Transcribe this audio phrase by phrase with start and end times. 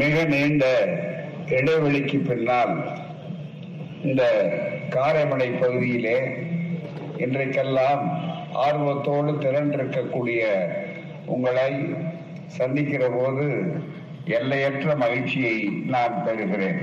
[0.00, 0.64] மிக நீண்ட
[1.46, 2.74] இடைவெளிக்கு பின்னால்
[4.02, 4.22] இந்த
[4.90, 6.16] காரைமடை பகுதியிலே
[7.16, 8.02] இன்றைக்கெல்லாம்
[8.66, 10.42] ஆர்வத்தோடு திரண்டிருக்கக்கூடிய
[11.26, 11.70] உங்களை
[12.58, 13.46] சந்திக்கிற போது
[14.38, 15.56] எல்லையற்ற மகிழ்ச்சியை
[15.86, 16.80] நான் பெறுகிறேன்.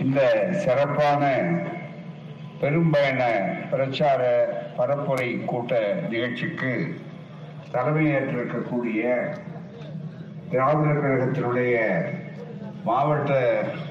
[0.00, 0.20] இந்த
[0.64, 1.22] சிறப்பான
[2.60, 3.22] பெரும்பயண
[3.70, 4.22] பிரச்சார
[4.78, 5.80] பரப்புரை கூட்ட
[6.10, 6.72] நிகழ்ச்சிக்கு
[7.72, 9.02] தலைமையேற்றிருக்கக்கூடிய
[10.54, 11.76] திராவிடர் கழகத்தினுடைய
[12.84, 13.30] மாவட்ட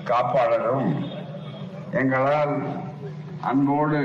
[0.04, 0.92] காப்பாளரும்
[1.94, 2.54] எங்களால்
[3.42, 4.00] அன்போடு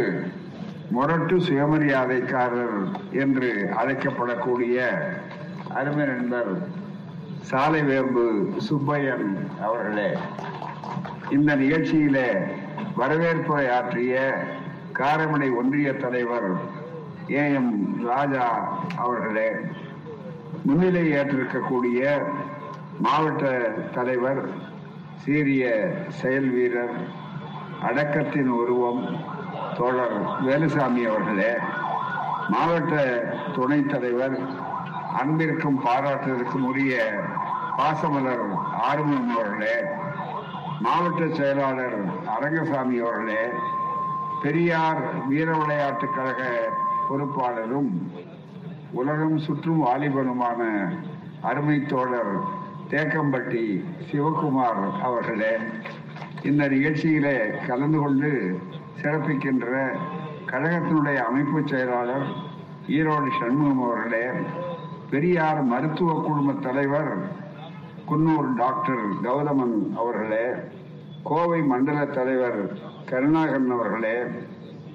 [0.90, 2.80] முரட்டு சுயமரியாதைக்காரர்
[3.22, 4.78] என்று அழைக்கப்படக்கூடிய
[5.72, 6.50] அருமை நண்பர்
[7.50, 8.26] சாலைவேம்பு
[8.68, 9.28] சுப்பையன்
[9.60, 10.10] அவர்களே
[11.30, 12.18] இந்த நிகழ்ச்சியில
[12.96, 14.16] வரவேற்பை ஆற்றிய
[14.98, 16.50] காரமடை ஒன்றிய தலைவர்
[17.32, 17.72] ஏ எம்
[18.04, 18.48] ராஜா
[18.96, 19.50] அவர்களே
[20.64, 22.00] முன்னிலை ஏற்றிருக்கக்கூடிய
[23.00, 23.44] மாவட்ட
[23.94, 24.42] தலைவர்
[25.22, 25.64] சீரிய
[26.20, 26.96] செயல் வீரர்
[27.82, 29.02] அடக்கத்தின் உருவம்
[29.76, 31.52] தோழர் வேலுசாமி அவர்களே
[32.48, 32.94] மாவட்ட
[33.54, 34.36] துணைத் தலைவர்
[35.12, 36.94] அன்பிற்கும் பாராட்டுவதற்கும் உரிய
[37.78, 38.44] பாசமலர்
[38.82, 39.76] ஆறுமுகம் அவர்களே
[40.80, 41.98] மாவட்ட செயலாளர்
[42.34, 43.42] அரங்கசாமி அவர்களே
[44.42, 46.42] பெரியார் வீர விளையாட்டுக் கழக
[47.08, 47.92] பொறுப்பாளரும்
[48.92, 50.60] உலகம் சுற்றும் வாலிபனுமான
[51.42, 52.34] அருமை தோழர்
[52.90, 53.64] தேக்கம்பட்டி
[54.06, 55.52] சிவகுமார் அவர்களே
[56.42, 57.36] இந்த நிகழ்ச்சியிலே
[57.66, 58.30] கலந்து கொண்டு
[58.98, 59.72] சிறப்பிக்கின்ற
[60.46, 62.26] கழகத்தினுடைய அமைப்பு செயலாளர்
[62.90, 64.24] ஈரோடு சண்முகம் அவர்களே
[65.10, 67.12] பெரியார் மருத்துவ குழும தலைவர்
[68.08, 70.46] குன்னூர் டாக்டர் கௌதமன் அவர்களே
[71.24, 72.60] கோவை மண்டல தலைவர்
[73.06, 74.16] கருணாகரன் அவர்களே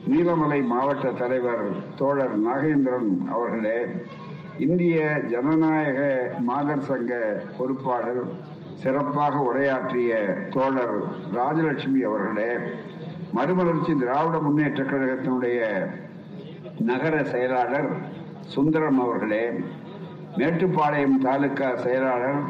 [0.08, 3.80] நீலமலை மாவட்ட தலைவர் தோழர் நாகேந்திரன் அவர்களே
[4.62, 4.98] இந்திய
[5.30, 6.00] ஜனநாயக
[6.40, 7.14] மாதர் சங்க
[7.58, 8.24] பொறுப்பாளர்
[8.82, 10.12] சிறப்பாக உரையாற்றிய
[10.50, 10.98] தோழர்
[11.34, 12.52] ராஜலட்சுமி அவர்களே
[13.34, 15.62] மறுமலர்ச்சி திராவிட முன்னேற்ற கழகத்தினுடைய
[16.82, 17.90] நகர செயலாளர்
[18.48, 19.44] சுந்தரம் அவர்களே
[20.38, 22.42] மேட்டுப்பாளையம் தாலுகா செயலாளர்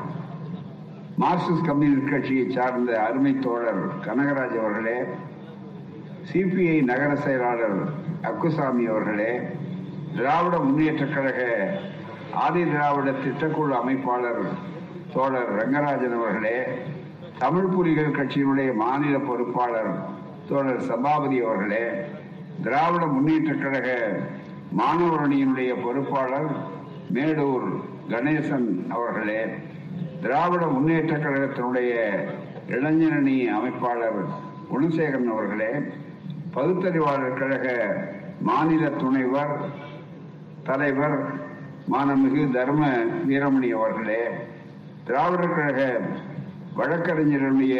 [1.18, 5.00] மார்க்சிஸ்ட் கம்யூனிஸ்ட் கட்சியை சார்ந்த அருமை தோழர் கனகராஜ் அவர்களே
[6.30, 7.80] சிபிஐ நகர செயலாளர்
[8.24, 9.34] அக்குசாமி அவர்களே
[10.16, 11.40] திராவிட முன்னேற்ற கழக
[12.38, 14.44] ஆதி திராவிட திட்டக்குழு அமைப்பாளர்
[15.14, 16.58] தோழர் ரங்கராஜன் அவர்களே
[17.38, 19.92] தமிழ் புலிகள் கட்சியினுடைய மாநில பொறுப்பாளர்
[20.50, 21.84] தோழர் சபாபதி அவர்களே
[22.64, 23.90] திராவிட முன்னேற்ற கழக
[24.78, 26.50] மாணவரணியினுடைய பொறுப்பாளர்
[27.12, 27.68] மேடூர்
[28.10, 29.42] கணேசன் அவர்களே
[30.22, 31.94] திராவிட முன்னேற்ற கழகத்தினுடைய
[32.70, 34.20] இளைஞரணி அமைப்பாளர்
[34.70, 35.72] குணசேகரன் அவர்களே
[36.56, 37.68] பகுத்தறிவாளர் கழக
[38.42, 39.56] மாநில துணைவர்
[40.64, 41.18] தலைவர்
[41.92, 42.82] மானமிகு தர்ம
[43.28, 44.22] வீரமணி அவர்களே
[45.04, 45.80] திராவிடர் கழக
[46.78, 47.76] வழக்கறிஞருடைய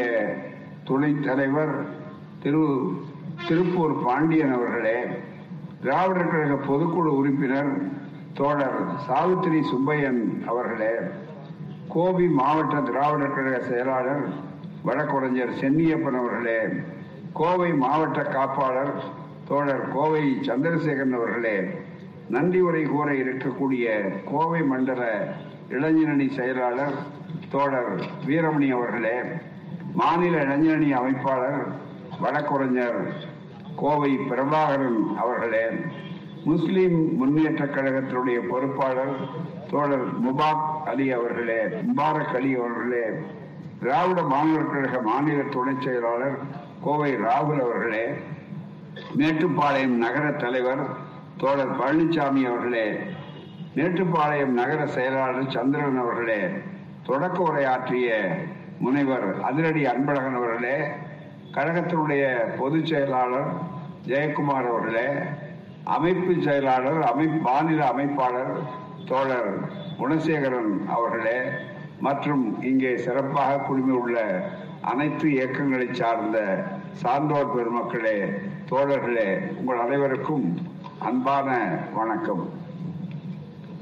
[0.84, 1.76] துணைத் தலைவர்
[2.44, 2.64] திரு
[3.48, 4.98] திருப்பூர் பாண்டியன் அவர்களே
[5.82, 7.72] திராவிடர் கழக பொதுக்குழு உறுப்பினர்
[8.34, 8.78] தோழர்
[9.08, 10.94] சாவித்திரி சுப்பையன் அவர்களே
[11.90, 14.24] கோபி மாவட்ட திராவிடர் கழக செயலாளர்
[14.86, 16.60] வழக்குரைஞர் சென்னியப்பன் அவர்களே
[17.34, 18.94] கோவை மாவட்ட காப்பாளர்
[19.46, 21.58] தோழர் கோவை சந்திரசேகரன் அவர்களே
[22.30, 23.86] நன்றி உரை கூற இருக்கக்கூடிய
[24.26, 25.04] கோவை மண்டல
[25.70, 26.96] இளைஞரணி செயலாளர்
[27.52, 27.92] தோழர்
[28.26, 29.18] வீரமணி அவர்களே
[29.94, 31.62] மாநில இளைஞரணி அமைப்பாளர்
[32.22, 33.00] வழக்குரைஞர்
[33.76, 35.66] கோவை பிரபாகரன் அவர்களே
[36.46, 39.16] முஸ்லிம் முன்னேற்ற கழகத்தினுடைய பொறுப்பாளர்
[39.70, 43.06] தோழர் முபாக் அலி அவர்களே முபாரக் அலி அவர்களே
[43.80, 46.38] திராவிட மாநில கழக மாநில துணைச் செயலாளர்
[46.82, 48.06] கோவை ராகுல் அவர்களே
[49.16, 50.84] மேட்டுப்பாளையம் நகர தலைவர்
[51.44, 52.86] தோழர் பழனிசாமி அவர்களே
[53.76, 56.42] மேட்டுப்பாளையம் நகர செயலாளர் சந்திரன் அவர்களே
[57.04, 58.10] தொடக்க உரையாற்றிய
[58.80, 60.78] முனைவர் அதிரடி அன்பழகன் அவர்களே
[61.52, 62.24] கழகத்தினுடைய
[62.58, 63.50] பொதுச் செயலாளர்
[64.06, 65.08] ஜெயக்குமார் அவர்களே
[65.92, 68.54] அமைப்பு செயலாளர் அமை மாநில அமைப்பாளர்
[69.06, 69.52] தோழர்
[69.98, 71.38] குணசேகரன் அவர்களே
[72.02, 74.18] மற்றும் இங்கே சிறப்பாக குழுமியுள்ள
[74.84, 76.38] அனைத்து இயக்கங்களை சார்ந்த
[77.02, 78.18] சான்றோர் பெருமக்களே
[78.70, 80.48] தோழர்களே உங்கள் அனைவருக்கும்
[81.00, 82.50] அன்பான வணக்கம்.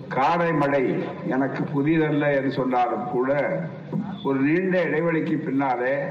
[0.07, 3.59] காரைமடை எனக்கு புதிதல்ல என்று சொன்னாலும் கூட
[4.23, 6.03] ஒரு நீண்ட இடைவெளிக்கு பின்னாலே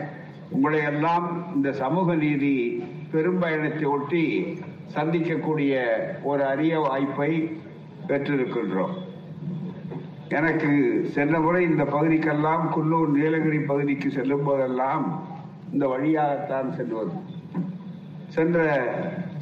[0.50, 4.58] உங்களை எல்லாம் இந்த சமூக நீதி பெரும்பயணத்தை ஒட்டி
[4.94, 5.82] சந்திக்கக்கூடிய
[6.22, 7.58] ஒரு அரிய வாய்ப்பை
[8.08, 8.94] பெற்றிருக்கின்றோம்.
[10.28, 10.70] எனக்கு
[11.12, 15.24] சென்ற முறை இந்த பகுதிக்கெல்லாம் குன்னூர் நீலகிரி பகுதிக்கு செல்லும் போதெல்லாம்
[15.72, 17.10] இந்த வழியாகத்தான் செல்வது.
[18.28, 18.58] சென்ற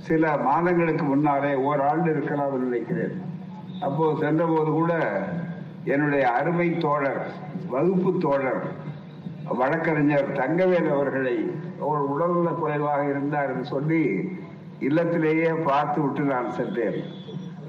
[0.07, 3.15] சில மாதங்களுக்கு முன்னாலே ஓராண்டு இருக்கலாம் நினைக்கிறேன்.
[3.81, 4.93] அப்போ சென்றபோது கூட
[5.85, 7.23] என்னுடைய அருமை தோழர்
[7.71, 8.63] வகுப்பு தோழர்
[9.59, 11.37] வழக்கறிஞர் தங்கவேல் அவர்களை
[11.81, 14.03] அவர் உடல்நல குறைவாக இருந்தார் என்று சொல்லி
[14.81, 16.99] இல்லத்திலேயே பார்த்து விட்டு நான் சென்றேன்.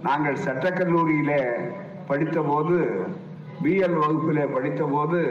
[0.03, 1.41] நாங்கள் சட்டக்கல்லூரியிலே
[2.07, 2.77] படித்த போது
[3.63, 5.21] பிஎல் வகுப்பிலே படித்த போது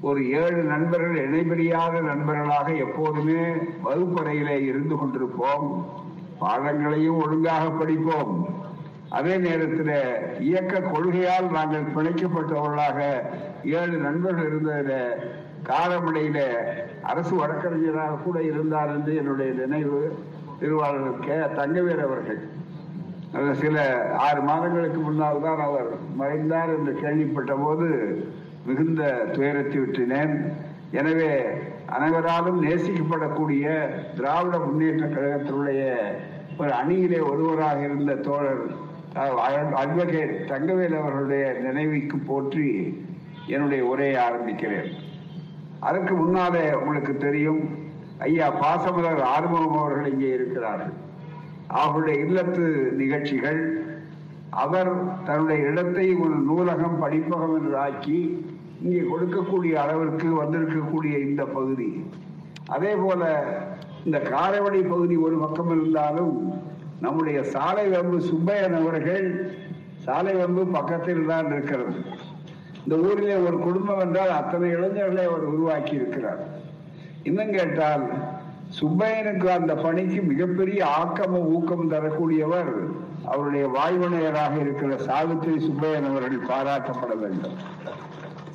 [0.00, 3.42] ஒரு ஏழு நண்பர்கள் இணைபிரியாத நண்பர்களாக எப்போதுமே
[3.84, 5.66] வகுப்பறையிலே இருந்து கொண்டிருப்போம்.
[6.40, 8.32] பாடங்களையும் ஒழுங்காக படிப்போம்.
[9.08, 9.94] அதே நேரத்தில்
[10.40, 12.98] இயக்க கொள்கையால் நாங்கள் பிணைக்கப்பட்டவர்களாக
[13.78, 15.22] ஏழு நண்பர்கள் இருந்ததில்
[15.64, 16.38] காலமடையில
[17.02, 20.00] அரசு வழக்கறிஞராக கூட இருந்தார் என்று என்னுடைய நினைவு
[20.60, 21.36] திருவாளர் கே.
[21.58, 22.40] தங்கவேர் அவர்கள்.
[23.54, 23.76] சில
[24.18, 27.88] ஆறு மாதங்களுக்கு முன்னால் தான் அவர் மறைந்தார் என்று கேள்விப்பட்ட போது
[28.66, 29.02] மிகுந்த
[29.32, 30.34] துயரத்தை விட்டினேன்
[30.98, 31.32] எனவே
[31.96, 33.64] அனைவராலும் நேசிக்கப்படக்கூடிய
[34.16, 35.82] திராவிட முன்னேற்ற கழகத்தினுடைய
[36.60, 38.64] ஒரு அணியிலே ஒருவராக இருந்த தோழர்
[39.82, 42.66] அட்வொகேட் தங்கவேல் அவர்களுடைய நினைவுக்கு போற்றி
[43.54, 44.90] என்னுடைய உரையை ஆரம்பிக்கிறேன்.
[45.88, 47.62] அதற்கு முன்னாலே உங்களுக்கு தெரியும்
[48.26, 50.94] ஐயா பாசமலர் ஆறுமுகம் அவர்கள் இங்கே இருக்கிறார்கள்.
[51.82, 52.66] அவருடைய இல்லத்து
[53.00, 53.60] நிகழ்ச்சிகள்
[54.62, 54.90] அவர்
[55.26, 58.20] தன்னுடைய இடத்தை ஒரு நூலகம் படிப்பகம் என்று ஆக்கி
[58.84, 61.88] இங்கே கொடுக்கக்கூடிய அளவிற்கு வந்திருக்கக்கூடிய இந்த பகுதி.
[62.74, 63.22] அதே போல
[64.06, 66.34] இந்த காரைவடி பகுதி ஒரு பக்கம் இருந்தாலும்
[67.04, 69.26] நம்முடைய சாலை வம்பு சுப்பையன் அவர்கள்
[70.06, 71.94] சாலை வம்பு பக்கத்தில் தான் இருக்கிறது.
[72.84, 76.42] இந்த ஊரிலே ஒரு குடும்பம் என்றால் அத்தனை இளைஞர்களை அவர் உருவாக்கி இருக்கிறார்.
[77.28, 78.04] இன்னும் கேட்டால்
[78.78, 82.72] சுப்பையனுக்கு அந்த பணிக்கு மிகப்பெரிய ஆக்கமும் ஊக்கம் தரக்கூடியவர்
[83.32, 87.58] அவருடைய வாய்வனையராக இருக்கிற சாவித்திரி சுப்பையன் அவர்கள் பாராட்டப்பட வேண்டும்.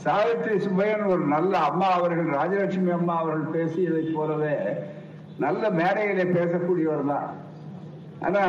[0.05, 4.55] சாவித்ரி சுப்பையன் ஒரு நல்ல அம்மா அவர்கள் ராஜலட்சுமி அம்மா அவர்கள் பேசியதை போலவே
[5.43, 7.25] நல்ல மேடையில பேசக்கூடியவர் தான்.
[8.25, 8.43] ஆனா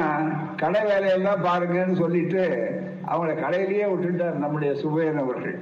[0.62, 2.42] கடை வேலையெல்லாம் பாருங்கன்னு சொல்லிட்டு
[3.10, 5.56] அவங்கள கடையிலேயே விட்டுட்டார் நம்முடைய சுபையன் அவர்கள்.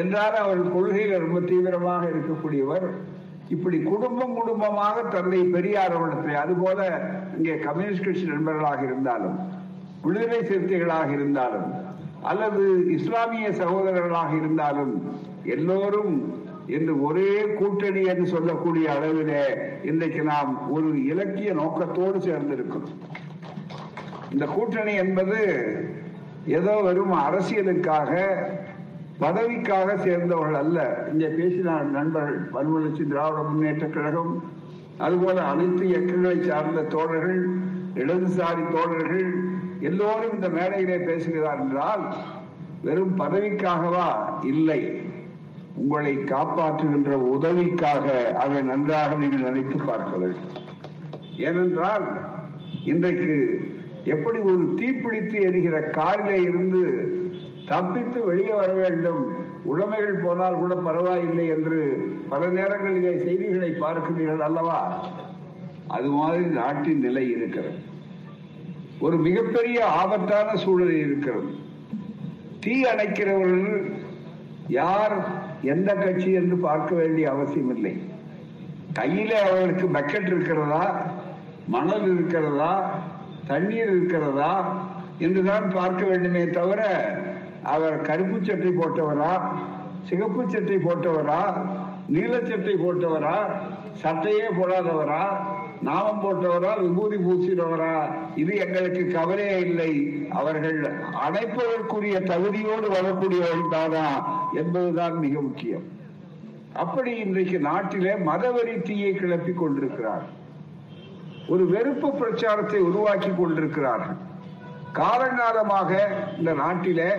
[0.00, 2.86] என்றாலும் அவர் கொள்கையில் ரொம்ப தீவிரமாக இருக்கக்கூடியவர்.
[3.54, 6.80] இப்படி குடும்பம் குடும்பமாக தந்தை பெரியார் அவலத்தை அதுபோல
[7.36, 9.36] இங்கே கம்யூனிஸ்ட் கட்சி நண்பர்களாக இருந்தாலும்
[10.04, 11.68] விடுதலை சிறுத்தைகளாக இருந்தாலும்
[12.22, 14.94] அல்லது இஸ்லாமிய சகோதரர்களாக இருந்தாலும்
[15.44, 16.14] எல்லோரும்
[16.66, 19.44] என்று ஒரே கூட்டணி என்று சொல்லக்கூடிய அளவிலே
[19.82, 22.96] இன்றைக்கு நாம் ஒரு இலக்கிய நோக்கத்தோடு சேர்ந்திருக்கிறோம்.
[24.32, 25.38] இந்த கூட்டணி என்பது
[26.46, 28.12] ஏதோ வெறும் அரசியலுக்காக
[29.20, 31.06] பதவிக்காக சேர்ந்தவர்கள் அல்ல.
[31.12, 34.42] இங்கே பேசினார் நண்பர்கள் மறுமலர்ச்சி திராவிட முன்னேற்ற கழகம்
[34.98, 37.42] அதுபோல அனைத்து இயக்கங்களை சார்ந்த தோழர்கள்
[37.94, 39.28] இடதுசாரி தோழர்கள்
[39.80, 42.14] எல்லோரும் இந்த மேடையிலே பேசுகிறார் என்றால்
[42.82, 44.08] வெறும் பதவிக்காகவா?
[44.44, 45.00] இல்லை.
[45.74, 50.66] உங்களை காப்பாற்றுகின்ற உதவிக்காக அதை நன்றாக நீங்கள் நினைத்து பார்க்க வேண்டும்.
[51.36, 52.06] ஏனென்றால்
[52.84, 53.60] இன்றைக்கு
[54.04, 56.82] எப்படி ஒரு தீப்பிடித்து எரிகிற காரிலே இருந்து
[57.68, 59.46] தப்பித்து வெளியே வர வேண்டும்.
[59.64, 65.06] உடமைகள் போனால் கூட பரவாயில்லை என்று பல நேரங்களிலே செய்திகளை பார்க்கிறீர்கள் அல்லவா?
[65.88, 67.87] அது மாதிரி நாட்டின் நிலை இருக்கிறது.
[69.00, 71.58] ஒரு மிகப்பெரிய ஆபத்தான சூழல் இருக்கிறது.
[72.60, 74.00] தீ அணைக்கிறவர்கள்
[74.68, 75.14] யார்
[75.62, 78.02] எந்த கட்சி என்று பார்க்க வேண்டிய அவசியம் இல்லை
[78.98, 81.10] கையில அவர்களுக்கு பக்கெட் இருக்கிறதா?
[81.68, 83.00] மணல் இருக்கிறதா?
[83.46, 84.82] தண்ணீர் இருக்கிறதா?
[85.18, 86.80] என்றுதான் பார்க்க வேண்டுமே தவிர
[87.62, 89.58] அவர் கருப்பு சட்டை போட்டவரா?
[90.02, 91.66] சிகப்பு சட்டை போட்டவரா?
[92.12, 93.36] நீலச்சட்டை போட்டவரா?
[94.02, 95.22] சட்டையே போடாதவரா?
[95.86, 97.92] நாமம் போட்டவரா விபூதி பூசினவரா?
[98.36, 99.92] இது எங்களுக்கு கவலையே இல்லை.
[100.30, 100.78] அவர்கள்
[101.26, 104.06] அணைப்பதற்குரிய தகுதியோடு வரக்கூடியவர்கள் தானா
[104.52, 105.86] என்பதுதான் மிக முக்கியம்.
[106.72, 110.24] அப்படி இன்றைக்கு நாட்டிலே மதவெறி தீயை கிளப்பி கொண்டிருக்கிறார்.
[111.48, 114.18] ஒரு வெறுப்பு பிரச்சாரத்தை உருவாக்கி கொண்டிருக்கிறார்கள்.
[115.00, 115.90] காலங்காலமாக
[116.38, 117.10] இந்த நாட்டிலே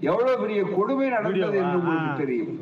[0.00, 2.54] எவ்வளவு பெரிய கொடுமை நடந்தது என்று உங்களுக்கு தெரியும்.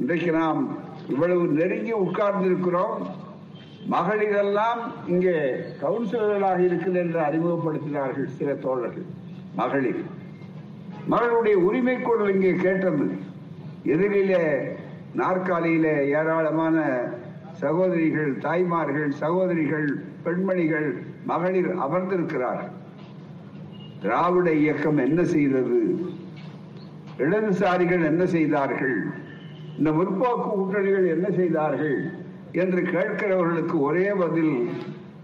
[0.00, 0.62] இன்றைக்கு நாம்
[1.08, 3.22] இவ்வளவு நெருங்கி உட்கார்ந்து இருக்கிறோம்
[3.92, 5.36] மகளிரெல்லாம் இங்கே
[5.82, 9.06] கவுன்சிலர்களாக இருக்குது என்று அறிமுகப்படுத்தினார்கள் சில தோழர்கள்.
[9.54, 10.02] மகளிர்.
[11.10, 13.06] மகளுடைய உரிமை குரல் இங்கே கேட்டது
[13.84, 14.72] எதிரிலே
[15.16, 16.86] நாற்காலியில ஏராளமான
[17.52, 19.86] சகோதரிகள் தாய்மார்கள் சகோதரிகள்
[20.22, 20.88] பெண்மணிகள்
[21.24, 22.72] மகளிர் அமர்ந்திருக்கிறார்கள்.
[24.02, 25.80] திராவிட இயக்கம் என்ன செய்தது?
[27.18, 28.98] இடதுசாரிகள் என்ன செய்தார்கள்?
[29.78, 32.23] இந்த முற்போக்கு கூட்டணிகள் என்ன செய்தார்கள்?
[32.54, 34.70] என்று கேட்கிறவர்களுக்கு ஒரே பதில்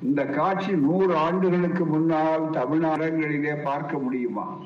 [0.02, 4.58] இந்த காட்சி நூறு ஆண்டுகளுக்கு முன்னால் தமிழ்நாடுகளிலே பார்க்க முடியுமா?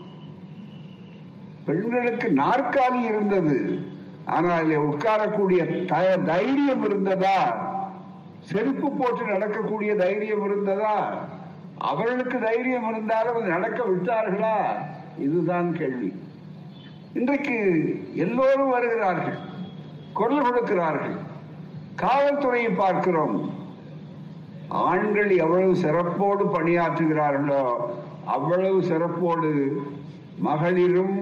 [1.64, 3.78] பெண்களுக்கு நாற்காலி இருந்தது
[4.24, 5.84] ஆனால் உட்காரக்கூடிய
[6.22, 7.38] தைரியம் இருந்ததா?
[8.40, 11.24] செருப்பு போட்டு நடக்கக்கூடிய தைரியம் இருந்ததா?
[11.78, 14.56] அவர்களுக்கு தைரியம் இருந்தாலும் நடக்க விட்டார்களா?
[15.18, 16.12] இதுதான் கேள்வி.
[17.14, 17.56] இன்றைக்கு
[18.14, 19.38] எல்லோரும் வருகிறார்கள்
[20.12, 21.23] குரல் கொடுக்கிறார்கள்.
[22.02, 23.36] காவல்துறையை பார்க்கிறோம்.
[24.68, 27.64] ஆண்கள் எவ்வளவு சிறப்போடு பணியாற்றுகிறார்களோ
[28.24, 29.50] அவ்வளவு சிறப்போடு
[30.46, 31.18] மகளிரும்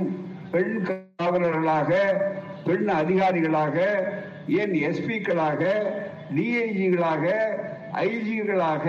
[0.50, 1.90] பெண் காவலர்களாக
[2.64, 3.76] பெண் அதிகாரிகளாக
[4.60, 5.62] ஏன் எஸ்பிக்களாக
[6.36, 7.24] டிஐஜிகளாக
[8.06, 8.86] ஐஜிகளாக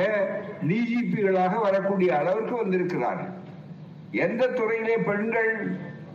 [0.67, 3.33] டிஜிபிகளாக வரக்கூடிய அளவுக்கு வந்திருக்கிறார்கள்
[4.25, 5.51] எந்த துறையிலே பெண்கள்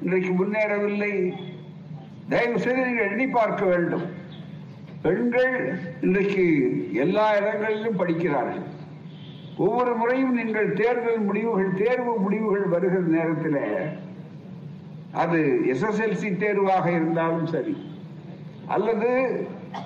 [0.02, 1.12] இன்றைக்கு முன்னேறவில்லை?
[2.28, 4.06] தயவு செய்து நீங்கள் எண்ணி பார்க்க வேண்டும்.
[5.02, 5.54] பெண்கள்
[6.06, 6.44] இன்றைக்கு
[7.04, 8.64] எல்லா இடங்களிலும் படிக்கிறார்கள்.
[9.64, 13.62] ஒவ்வொரு முறையும் நீங்கள் தேர்தல் முடிவுகள் தேர்வு முடிவுகள் வருகிற நேரத்தில்
[15.22, 15.38] அது
[15.72, 17.76] எஸ்எஸ்எல்சி தேர்வாக இருந்தாலும் சரி
[18.74, 19.10] அல்லது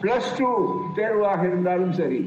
[0.02, 0.50] பிளஸ் டூ
[0.98, 2.22] தேர்வாக இருந்தாலும் சரி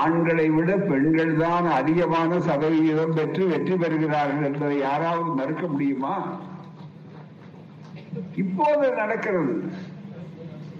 [0.00, 6.14] ஆண்களை விட பெண்கள் தான் அதிகமான சதவிகிதம் பெற்று வெற்றி பெறுகிறார்கள் என்பதை யாராவது மறுக்க முடியுமா?
[8.42, 9.54] இப்போது நடக்கிறது.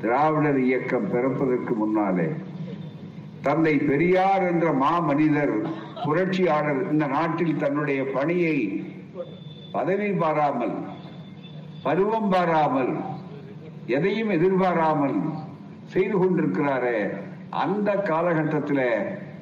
[0.00, 2.28] திராவிடர் இயக்கம் பிறப்பதற்கு முன்னாலே
[3.42, 5.54] தந்தை பெரியார் என்ற மா மனிதர்
[6.04, 8.56] புரட்சியாளர் இந்த நாட்டில் தன்னுடைய பணியை
[9.72, 10.76] பதவி பாராமல்
[11.82, 12.92] பருவம் பாராமல்
[13.86, 15.18] எதையும் எதிர்பாராமல்
[15.84, 16.98] செய்து கொண்டிருக்கிறாரே
[17.50, 18.86] அந்த காலகட்டத்தில்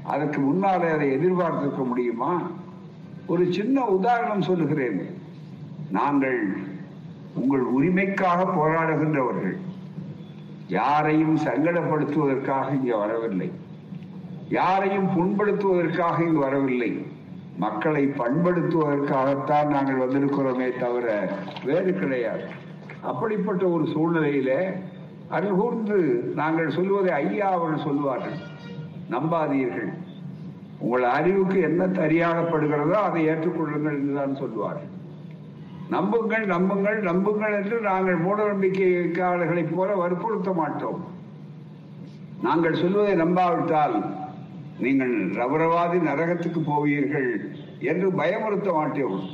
[0.02, 2.50] அதற்கு முன்னாலே அதை எதிர்பார்த்திருக்க முடியுமா?
[3.26, 5.00] ஒரு சின்ன உதாரணம் சொல்லுகிறேன்.
[5.90, 6.40] நாங்கள்
[7.34, 9.56] உங்கள் உரிமைக்காக போராடுகின்றவர்கள்.
[10.68, 13.50] யாரையும் சங்கடப்படுத்துவதற்காக இங்கே வரவில்லை.
[14.48, 17.06] யாரையும் புண்படுத்துவதற்காக இங்கு வரவில்லை.
[17.56, 22.42] மக்களை பண்படுத்துவதற்காகத்தான் நாங்கள் வந்திருக்கிறோமே தவிர வேறு கிடையாது.
[23.02, 24.50] அப்படிப்பட்ட ஒரு சூழ்நிலையில
[25.30, 25.96] அருகூர்ந்து
[26.34, 28.36] நாங்கள் சொல்வதை ஐயா அவர்கள் சொல்வார்கள்.
[29.10, 29.90] நம்பாதீர்கள்.
[30.78, 34.92] உங்கள் அறிவுக்கு என்ன சரியாகப்படுகிறதோ அதை ஏற்றுக்கொள்ளுங்கள் என்றுதான் சொல்வார்கள்.
[35.90, 41.04] நம்புங்கள் நம்புங்கள் நம்புங்கள் என்று நாங்கள் மூட நம்பிக்கையாளர்களைப் போல வற்புறுத்த மாட்டோம்.
[42.42, 44.14] நாங்கள் சொல்வதை நம்பாவிட்டால்
[44.78, 49.28] நீங்கள் ரவரவாதி நரகத்துக்கு போவீர்கள் என்று பயமுறுத்த மாட்டோம்.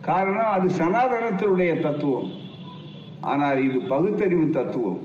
[0.00, 2.30] காரணம் அது சனாதனத்தினுடைய தத்துவம்.
[3.20, 4.98] ஆனால் இது பகுத்தறிவு தத்துவம்.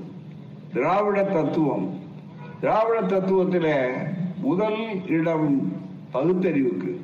[0.72, 2.00] திராவிட தத்துவம்.
[2.60, 3.92] திராவிட தத்துவத்தில்
[4.40, 5.72] முதல் இடம்
[6.12, 6.95] பகுத்தறிவுக்கு.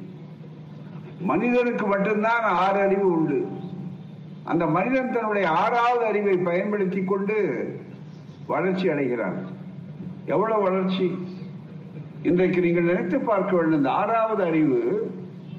[1.22, 3.48] மனிதனுக்கு மட்டும்தான் ஆறு அறிவு உண்டு.
[4.44, 7.36] அந்த மனிதன் தன்னுடைய ஆறாவது அறிவை பயன்படுத்தி கொண்டு
[8.46, 9.46] வளர்ச்சி அடைகிறான்.
[10.26, 11.18] எவ்வளவு வளர்ச்சி?
[12.22, 14.80] இன்றைக்கு நீங்கள் நினைத்து பார்க்க வேண்டும் இந்த ஆறாவது அறிவு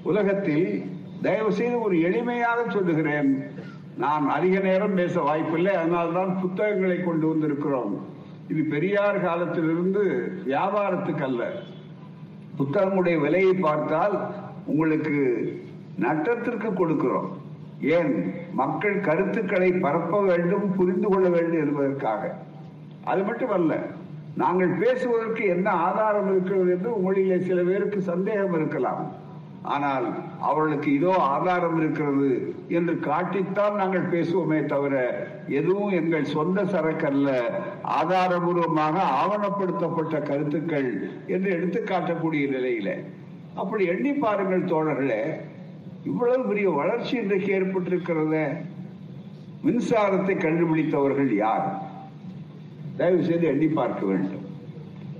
[0.04, 0.92] உலகத்தில்
[1.22, 3.52] தயவு செய்து ஒரு எளிமையாக சொல்லுகிறேன்.
[3.98, 7.94] நான் அதிக நேரம் பேச வாய்ப்பில்லை அதனால்தான் புத்தகங்களை கொண்டு வந்திருக்கிறோம்.
[8.48, 10.04] இது பெரியார் காலத்திலிருந்து
[10.46, 11.52] வியாபாரத்துக்கு அல்ல.
[12.58, 14.34] புத்தகங்களுடைய விலையை பார்த்தால்
[14.66, 15.16] உங்களுக்கு
[16.02, 17.30] நட்டத்திற்கு கொடுக்கிறோம்.
[17.82, 18.34] ஏன்?
[18.54, 22.36] மக்கள் கருத்துக்களை பரப்ப வேண்டும் புரிந்து கொள்ள வேண்டும் என்பதற்காக.
[23.04, 23.86] அது மட்டுமல்ல
[24.36, 29.22] நாங்கள் பேசுவதற்கு என்ன ஆதாரம் இருக்கிறது என்று உங்களிலே சில பேருக்கு சந்தேகம் இருக்கலாம்.
[29.64, 30.06] ஆனால்
[30.40, 37.30] அவர்களுக்கு இதோ ஆதாரம் இருக்கிறது என்று காட்டித்தான் நாங்கள் பேசுவோமே தவிர எதுவும் எங்கள் சொந்த சரக்கல்ல
[38.02, 43.04] ஆதாரபூர்வமாக ஆவணப்படுத்தப்பட்ட கருத்துக்கள் என்று எடுத்து காட்டக்கூடிய நிலையில.
[43.56, 45.24] அப்படி எண்ணி பாருங்கள் தோழர்களே
[46.04, 48.38] இவ்வளவு பெரிய வளர்ச்சி இன்றைக்கு ஏற்பட்டிருக்கிறத
[49.66, 51.68] மின்சாரத்தை கண்டுபிடித்தவர்கள் யார்?
[52.98, 54.46] தயவு செய்து எண்ணி பார்க்க வேண்டும்.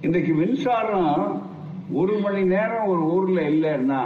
[0.02, 1.14] இன்றைக்கு மின்சாரம்
[1.94, 4.02] ஒரு மணி நேரம் ஒரு ஊர்ல இல்லைன்னா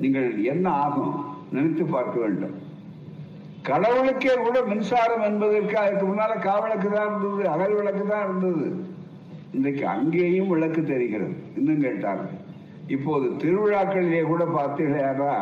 [0.00, 1.14] நீங்கள் என்ன ஆகும்?
[1.52, 2.56] நினைத்து பார்க்க வேண்டும்.
[3.62, 8.66] கடவுளுக்கே கூட மின்சாரம் என்பதற்கு அதுக்கு முன்னால காவலுக்கு தான் இருந்தது அகல் விளக்கு தான் இருந்தது.
[9.52, 11.34] இன்றைக்கு அங்கேயும் விளக்கு தெரிகிறது.
[11.56, 12.34] இன்னும் கேட்டார்கள்.
[12.88, 15.32] இப்போது திருவிழாக்களிலே கூட பார்த்தீங்கன்னா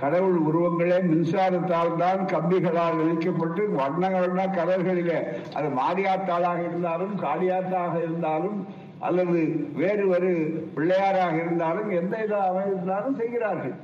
[0.00, 5.18] கடவுள் உருவங்களே மின்சாரத்தால் தான் கம்பிகளால் இணைக்கப்பட்டு வண்ண வண்ண கலர்களிலே.
[5.54, 8.66] அது மாரியாத்தாளாக இருந்தாலும் காளியாத்தாக இருந்தாலும்
[9.00, 10.30] அல்லது வேறு ஒரு
[10.74, 13.74] பிள்ளையாராக இருந்தாலும் எந்த இதாக இருந்தாலும் செய்கிறார்கள்.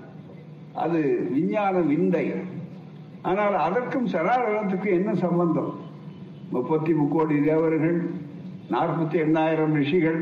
[0.75, 2.35] அது விஞ்ஞான விந்தை.
[3.23, 5.73] ஆனால் அதற்கும் சனாதனத்துக்கு என்ன சம்பந்தம்?
[6.51, 7.99] முப்பத்தி முக்கோடி தேவர்கள்
[8.71, 10.21] நாற்பத்தி எண்ணாயிரம் ரிஷிகள்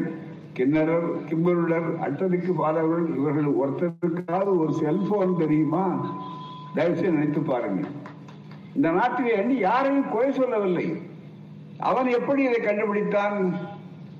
[0.52, 5.84] கிண்ணறர் கிம்பருடர் அட்டதிக்கு பாதவர்கள் இவர்கள் ஒருத்தருக்காவது ஒரு செல்போன் தெரியுமா?
[6.74, 7.86] தயவுசெய்து நினைத்து பாருங்க
[8.74, 11.02] இந்த நாட்டில் எண்ணி யாரையும் குறை சொல்லவில்லை.
[11.78, 13.54] அவன் எப்படி இதை கண்டுபிடித்தான்?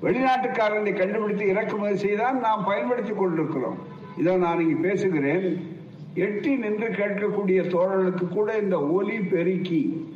[0.03, 3.79] வெளிநாட்டுக்காரனை கண்டுபிடித்து இறக்குமதி செய்தான் நாம் பயன்படுத்திக் கொண்டிருக்கிறோம்.
[4.19, 5.47] இதை நான் இங்கு பேசுகிறேன்.
[6.15, 10.11] எட்டி நின்று கேட்கக்கூடிய தோழர்களுக்கு கூட இந்த ஒலி பெருக்கி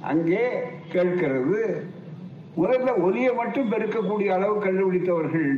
[0.00, 0.46] அங்கே
[0.88, 1.86] கேட்கிறது.
[2.60, 5.50] முதல்ல ஒலியை மட்டும் பெருக்கக்கூடிய அளவு கண்டுபிடித்தவர்கள்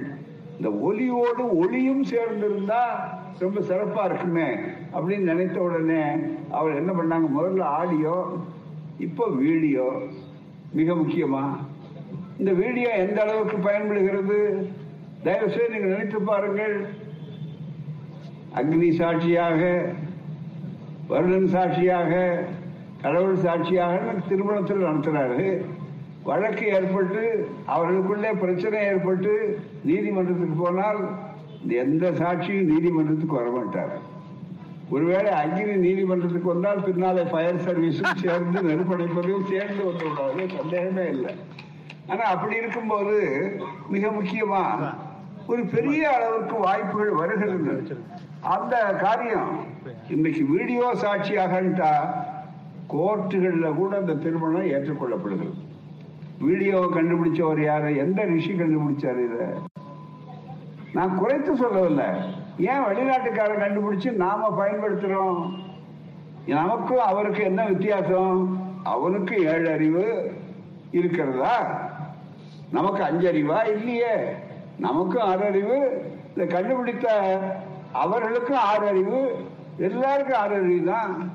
[0.57, 2.83] இந்த ஒலியோடு ஒளியும் சேர்ந்திருந்தா
[3.43, 4.49] ரொம்ப சிறப்பா இருக்குமே
[4.95, 6.03] அப்படின்னு நினைத்த உடனே
[6.51, 7.29] அவர் என்ன பண்ணாங்க?
[7.39, 8.17] முதல்ல ஆடியோ
[9.07, 9.87] இப்போ வீடியோ.
[10.79, 11.45] மிக முக்கியமா
[12.39, 14.39] இந்த வீடியோ எந்த அளவுக்கு பயன்படுகிறது?
[15.23, 16.77] தயவு செய்து நீங்க நினைத்து பாருங்கள்.
[18.59, 19.63] அக்னி சாட்சியாக
[21.07, 22.13] வருடன் சாட்சியாக
[23.03, 25.45] கடவுள் சாட்சியாக திருமணத்தில் நடத்துறாரு.
[26.29, 27.23] வழக்கு ஏற்பட்டு
[27.75, 29.33] அவர்களுக்குள்ளே பிரச்சனை ஏற்பட்டு
[29.89, 31.01] நீதிமன்றத்துக்கு போனால்
[31.83, 33.95] எந்த சாட்சியும் நீதிமன்றத்துக்கு வரமாட்டார்.
[34.95, 41.33] ஒருவேளை அக்னி நீதிமன்றத்துக்கு வந்தால் பின்னாலே ஃபயர் சர்வீஸும் சேர்ந்து நெருப்படைப்பதையும் சேர்ந்து வந்துவிடாது சந்தேகமே இல்லை.
[42.11, 43.17] ஆனா அப்படி இருக்கும்போது
[43.95, 44.63] மிக முக்கியமா
[45.51, 47.75] ஒரு பெரிய அளவுக்கு வாய்ப்புகள் வருகிறது.
[48.55, 49.53] அந்த காரியம்
[50.15, 51.93] இன்னைக்கு வீடியோ சாட்சியாகட்டா
[52.95, 55.57] கோர்ட்டுகளில் கூட அந்த திருமணம் ஏற்றுக்கொள்ளப்படுகிறது.
[56.41, 57.97] வீடியோவை கண்டுபிடிச்சவர் யாரு?
[57.97, 59.53] எந்த ரிஷி கண்டுபிடிச்சாரு இத?
[60.93, 62.05] நான் குறைத்து சொல்லவில்லை.
[62.59, 65.51] ஏன் வெளிநாட்டுக்காரன் கண்டுபிடிச்சு நாம பயன்படுத்துறோம்?
[66.47, 68.61] நமக்கும் அவருக்கு என்ன வித்தியாசம்?
[68.85, 70.33] அவனுக்கு ஏழு அறிவு
[70.91, 71.81] இருக்கிறதா?
[72.73, 74.15] நமக்கு அஞ்சறிவா இல்லையே.
[74.79, 76.05] நமக்கும் ஆறு அறிவு.
[76.35, 77.39] இதை கண்டுபிடித்த
[77.93, 79.35] அவர்களுக்கும் ஆறு அறிவு.
[79.79, 81.33] எல்லாருக்கும் ஆறு அறிவு தான்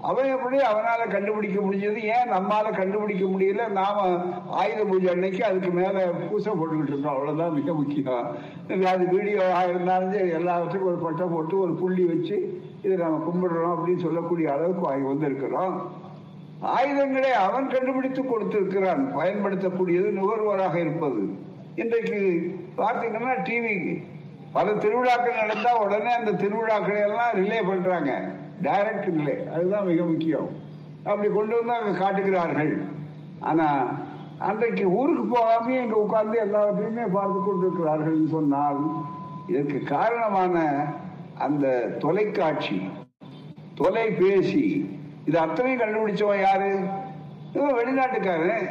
[0.00, 2.00] அவன் எப்படி அவனால கண்டுபிடிக்க முடிஞ்சது?
[2.16, 3.68] ஏன் நம்மால கண்டுபிடிக்க முடியல?
[3.68, 4.02] நாம
[4.50, 8.26] ஆயுத பூஜை அன்னைக்கு அதுக்கு மேல பூசை போட்டுக்கிட்டு இருக்கோம் அவ்வளவுதான் மிக முக்கியம்.
[8.92, 14.04] அது வீடியோ ஆயிருந்தாலும் சரி எல்லாத்துக்கும் ஒரு பட்டம் போட்டு ஒரு புள்ளி வச்சு இதை நம்ம கும்பிடுறோம் அப்படின்னு
[14.06, 15.76] சொல்லக்கூடிய அளவுக்கு வாங்கி வந்திருக்கிறோம்.
[16.60, 19.16] ஆயுதங்களை அவன் கண்டுபிடித்து கொடுத்திருக்கிறான்.
[19.18, 21.22] பயன்படுத்தக்கூடியது நுகர்வோராக இருப்பது.
[21.74, 22.18] இன்றைக்கு
[22.76, 24.04] பார்த்தீங்கன்னா டிவி
[24.52, 28.12] பல திருவிழாக்கள் நடந்தா உடனே அந்த திருவிழாக்களை எல்லாம் ரிலே பண்றாங்க.
[28.62, 29.48] டைரக்ட் இல்லை.
[29.54, 30.48] அதுதான் மிக முக்கியம்.
[31.04, 32.84] அப்படி கொண்டு வந்து அங்கே காட்டுகிறார்கள்.
[33.40, 33.86] ஆனா
[34.38, 38.80] அன்றைக்கு ஊருக்கு போகாம இங்க உட்கார்ந்து எல்லாத்தையுமே பார்த்து கொண்டிருக்கிறார்கள் சொன்னால்
[39.46, 40.84] இதற்கு காரணமான
[41.38, 41.66] அந்த
[41.98, 42.90] தொலைக்காட்சி
[43.74, 44.64] தொலைபேசி
[45.24, 46.70] இது அத்தனையும் கண்டுபிடிச்சவன் யாரு?
[47.54, 48.66] வெளிநாட்டுக்காரன்.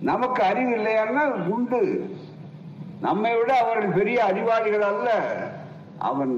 [0.00, 2.10] நமக்கு அறிவு இல்லையான்னா உண்டு.
[3.00, 5.10] நம்மை விட அவர்கள் பெரிய அறிவாளிகள் அல்ல.
[5.98, 6.34] அவன்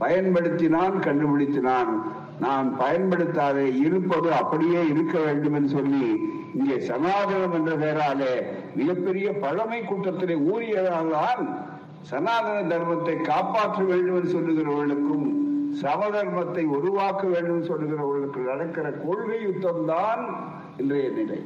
[0.00, 1.92] பயன்படுத்தினான் கண்டுபிடித்தினான்.
[2.40, 6.10] நான் பயன்படுத்தாதே இருப்பது அப்படியே இருக்க வேண்டும் என்று சொல்லி
[6.54, 8.34] இங்கே சனாதனம் என்ற பெயராலே
[8.74, 11.42] மிகப்பெரிய பழமை கூட்டத்திலே ஊறியதால்தான்
[12.10, 15.26] சனாதன தர்மத்தை காப்பாற்ற வேண்டும் என்று சொல்லுகிறவர்களுக்கும்
[15.82, 20.22] சமதர்மத்தை உருவாக்க வேண்டும் சொல்லுகிறவர்களுக்கு நடக்கிற கொள்கை யுத்தம் தான்
[20.76, 21.40] இன்றைய நிலை.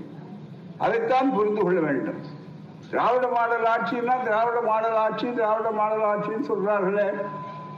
[0.78, 2.20] அதைத்தான் புரிந்து கொள்ள வேண்டும்.
[2.90, 7.08] திராவிட மாடல் ஆட்சின்னா திராவிட மாடல் ஆட்சி திராவிட மாடல் ஆட்சின்னு சொல்றார்களே.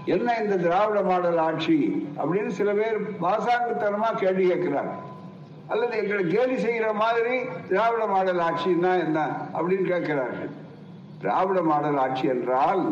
[0.04, 4.94] என்ன இந்த திராவிட மாடல் ஆட்சி அப்படின்னு சில பேர் பாசாங்குத்தனமா கேள்வி கேட்கிறாங்க.
[5.68, 7.36] அல்லது எங்களை கேலி செய்கிற மாதிரி
[7.68, 9.18] திராவிட மாடல் ஆட்சின்னா என்ன
[9.54, 10.50] அப்படின்னு கேட்கிறார்கள்.
[11.18, 12.84] திராவிட மாடல் ஆட்சி என்றால்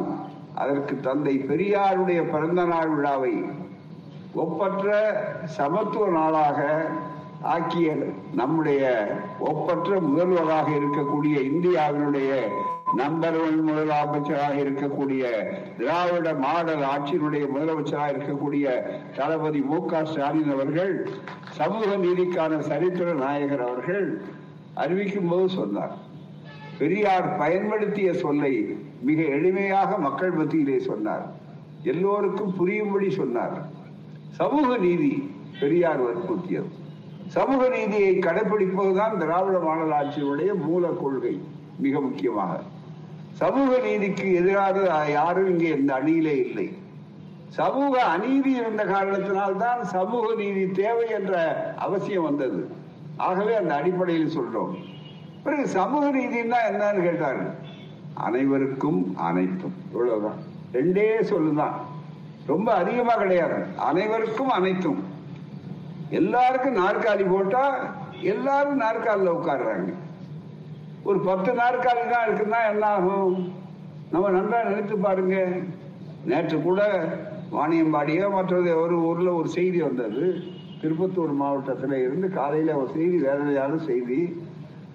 [0.55, 3.35] அதற்கு தந்தை பெரியாருடைய பிறந்த நாள் விழாவை
[4.35, 4.90] ஒப்பற்ற
[5.44, 6.87] சமத்துவ நாளாக
[7.42, 7.94] ஆக்கிய
[8.35, 8.83] நம்முடைய
[9.38, 12.31] ஒப்பற்ற முதல்வராக இருக்கக்கூடிய இந்தியாவினுடைய
[12.96, 15.22] நம்பர் ஒன் முதலமைச்சராக இருக்கக்கூடிய
[15.78, 18.66] திராவிட மாடல் ஆட்சியினுடைய முதலமைச்சராக இருக்கக்கூடிய
[19.16, 21.11] தளபதி மு க ஸ்டாலின் அவர்கள்
[21.50, 24.22] சமூக நீதிக்கான சரித்திர நாயகர் அவர்கள்
[24.74, 25.94] அறிவிக்கும் போது சொன்னார்.
[26.78, 31.24] பெரியார் பயன்படுத்திய சொல்லை மிக எளிமையாக மக்கள் மத்தியிலே சொன்னார்.
[31.83, 33.57] எல்லோருக்கும் புரியும்படி சொன்னார்.
[34.28, 36.70] சமூக நீதி பெரியார் வற்புறுத்தியது.
[37.26, 41.40] சமூக நீதியை கடைபிடிப்பதுதான் திராவிட மாடல் ஆட்சியினுடைய மூல கொள்கை
[41.78, 42.61] மிக முக்கியமாக.
[43.33, 46.77] சமூக நீதிக்கு எதிராக யாரும் இங்கே இந்த அணியிலே இல்லை.
[47.49, 52.71] சமூக அநீதி இருந்த காரணத்தினால்தான் சமூக நீதி தேவை என்ற அவசியம் வந்தது.
[53.16, 54.75] ஆகவே அந்த அடிப்படையில் சொல்றோம்.
[55.42, 57.55] பிறகு சமூக நீதினா என்னன்னு கேட்டார்.
[58.14, 59.75] அனைவருக்கும் அனைத்தும்.
[59.92, 60.37] இவ்வளவுதான்.
[60.73, 61.73] ரெண்டே சொல்லுதான்.
[62.47, 63.64] ரொம்ப அதிகமா கிடையாது.
[63.77, 65.05] அனைவருக்கும் அனைத்தும்.
[66.11, 67.79] எல்லாருக்கும் நாற்காலி போட்டா
[68.23, 69.92] எல்லாரும் நாற்காலில் உட்காடுறாங்க
[71.09, 73.37] ஒரு பத்து நாற்காலி தான் இருக்குன்னா என்ன ஆகும்
[74.12, 75.37] நம்ம நல்லா நினைத்து பாருங்க.
[76.31, 76.81] நேற்று கூட
[77.57, 80.25] வாணியம்பாடியோ மற்றது ஒரு ஊர்ல ஒரு செய்தி வந்தது.
[80.83, 84.21] திருப்பத்தூர் மாவட்டத்தில் இருந்து காலையில் ஒரு செய்தி வேதனையான செய்தி.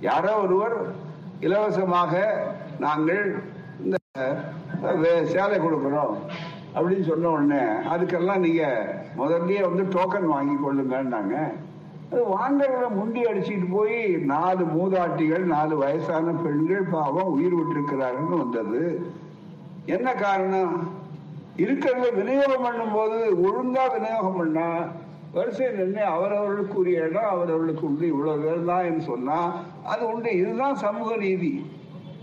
[0.07, 0.77] யாரோ ஒருவர்
[1.45, 2.13] இலவசமாக
[2.85, 3.23] நாங்கள்
[3.83, 6.15] இந்த சேலை கொடுக்குறோம்
[6.75, 8.65] அப்படின்னு சொன்ன உடனே அதுக்கெல்லாம் நீங்க
[9.19, 11.35] முதல்லயே வந்து டோக்கன் வாங்கி கொள்ளுங்கன்னாங்க.
[12.11, 19.11] அது முண்டி அடிச்சுட்டு போய் நாலு மூதாட்டிகள் நாலு வயசான பெண்கள் பாவம் உயிர் விட்டிருக்கிறார்கள் வந்தது.
[19.85, 20.95] என்ன காரணம்?
[21.57, 23.17] இருக்கிறத விநியோகம் பண்ணும்போது
[23.47, 24.85] ஒழுங்கா விநியோகம் பண்ணா
[25.33, 30.37] வரிசை நின்று அவரவர்களுக்கு உரிய இடம் அவரவர்களுக்கு உண்டு இவ்வளவு பேர் தான் என்று சொன்னா அது உண்டு.
[30.37, 31.71] இதுதான் சமூக நீதி.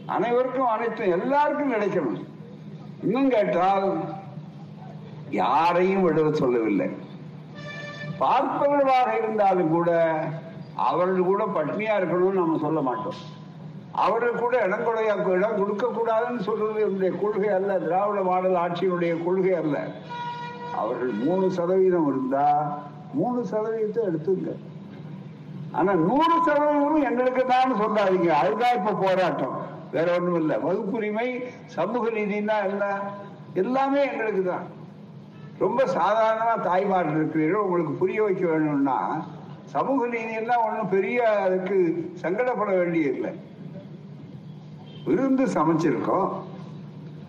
[0.07, 2.25] அனைவருக்கும் அனைத்தும் எல்லாருக்கும் கிடைக்கணும்.
[3.03, 3.92] இன்னும் கேட்டால்
[5.31, 6.88] யாரையும் விடுவ சொல்லவில்லை.
[8.20, 9.90] பார்ப்பவர்களாக இருந்தாலும் கூட
[10.88, 13.18] அவர்கள் கூட பட்னியா இருக்கணும்னு நம்ம சொல்ல மாட்டோம்.
[14.05, 17.79] அவர்கள் கூட இடம் கொடையா இடம் கொடுக்க கூடாதுன்னு சொல்றது என்னுடைய கொள்கை அல்ல.
[17.79, 19.77] திராவிட மாடல் ஆட்சியினுடைய கொள்கை அல்ல.
[20.81, 22.46] அவர்கள் மூணு சதவீதம் இருந்தா
[23.18, 24.53] மூணு சதவீதத்தை எடுத்துங்க.
[25.72, 28.31] ஆனா நூறு சதவீதமும் எங்களுக்கு தான் சொல்லாதீங்க.
[28.42, 29.55] அதுதான் இப்ப போராட்டம்.
[29.94, 31.29] வேற ஒண்ணும் இல்லை வகுப்புரிமை
[31.77, 32.85] சமூக நீதினா என்ன?
[33.62, 34.64] எல்லாமே எங்களுக்கு தான்
[35.58, 39.26] ரொம்ப சாதாரணமா தாய்மார் இருக்கிறீர்கள் உங்களுக்கு புரிய வைக்க வேணும்னா
[39.64, 43.30] சமூக நீதியெல்லாம் ஒன்றும் பெரிய அதுக்கு சங்கடப்பட வேண்டியதில்லை.
[45.04, 46.32] விருந்து சமைச்சிருக்கோம்.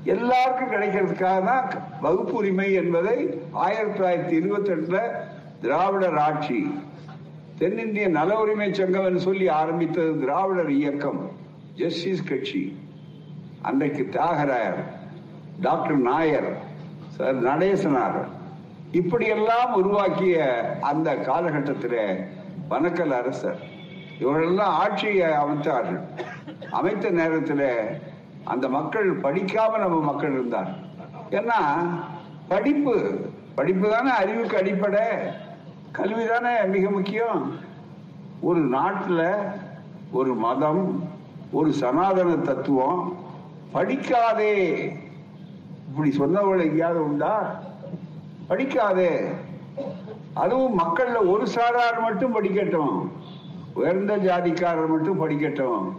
[0.04, 1.70] எல்லாருக்கும் கிடைக்கிறதுக்காக தான்
[2.02, 5.00] வகுப்பு உரிமை என்பதை ஆயிரத்தி தொள்ளாயிரத்தி இருபத்தி எட்டுல
[5.62, 6.80] திராவிடர் ஆட்சி
[7.58, 11.32] தென்னிந்திய நல உரிமை சங்கம் என்று சொல்லி ஆரம்பித்தது திராவிடர் இயக்கம்
[11.76, 12.78] ஜஸ்டிஸ் கட்சி.
[13.62, 14.84] அன்றைக்கு தியாகராயர்
[15.62, 16.74] டாக்டர் நாயர்
[17.20, 18.28] நடேசனார்.
[18.92, 22.28] இப்படியெல்லாம் உருவாக்கிய அந்த காலகட்டத்தில்
[22.68, 23.60] வணக்கல் அரசர்.
[24.20, 26.00] இவர்களெல்லாம் ஆட்சியை அமைத்தார்கள்.
[26.72, 28.02] அமைத்த நேரத்தில்
[28.44, 30.76] அந்த மக்கள் படிக்காம நம்ம மக்கள் இருந்தார்.
[31.30, 31.90] ஏன்னா
[32.48, 33.16] படிப்பு
[33.56, 35.08] படிப்பு தானே அறிவுக்கு அடிப்படை.
[35.92, 37.60] கல்வி தானே மிக முக்கியம்.
[38.42, 39.36] ஒரு நாட்டில்
[40.12, 41.10] ஒரு மதம்
[41.52, 43.18] ஒரு சனாதன தத்துவம்
[43.74, 44.90] படிக்காதே
[45.96, 47.60] இப்படி சொன்னவர்கள் எங்கேயாவது உண்டா?
[48.50, 49.32] படிக்காதே.
[50.34, 53.08] அதுவும் மக்கள்ல ஒரு சாரார் மட்டும் படிக்கட்டும்.
[53.74, 55.96] உயர்ந்த ஜாதிக்காரர் மட்டும் படிக்கட்டும்.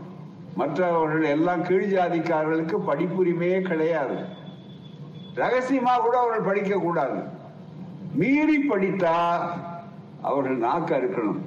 [0.54, 4.16] மற்றவர்கள் எல்லாம் கீழ் ஜாதிக்காரர்களுக்கு படிப்புரிமையே கிடையாது.
[5.34, 7.22] ரகசியமா கூட அவர்கள் படிக்க கூடாது.
[8.14, 9.38] மீறி படித்தா
[10.22, 11.38] அவர்கள் நாக்க இருக்கணும்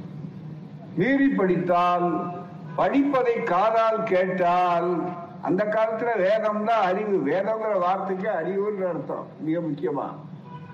[0.96, 2.34] மீறி படித்தால்
[2.76, 5.10] படிப்பதை காதால் கேட்டால்
[5.42, 7.32] அந்த காலத்துல வேதம் தான் அறிவு.
[7.32, 9.28] வேதங்கிற வார்த்தைக்கு அறிவுன்ற அர்த்தம்.
[9.40, 10.08] மிக முக்கியமா.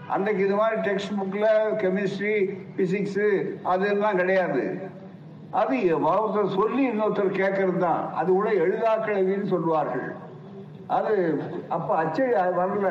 [0.08, 1.46] அன்னைக்கு இது மாதிரி டெக்ஸ்ட் புக்ல
[1.82, 4.94] கெமிஸ்ட்ரி பிசிக்ஸ் அதெல்லாம் கிடையாது.
[5.52, 8.14] அது ஒருத்தர் சொல்லி இன்னொருத்தர் கேட்கறது தான்.
[8.14, 10.16] அது கூட எழுதாக்கழவின்னு சொல்லுவார்கள்.
[10.88, 12.24] அது அப்ப அச்சு
[12.60, 12.90] வரல.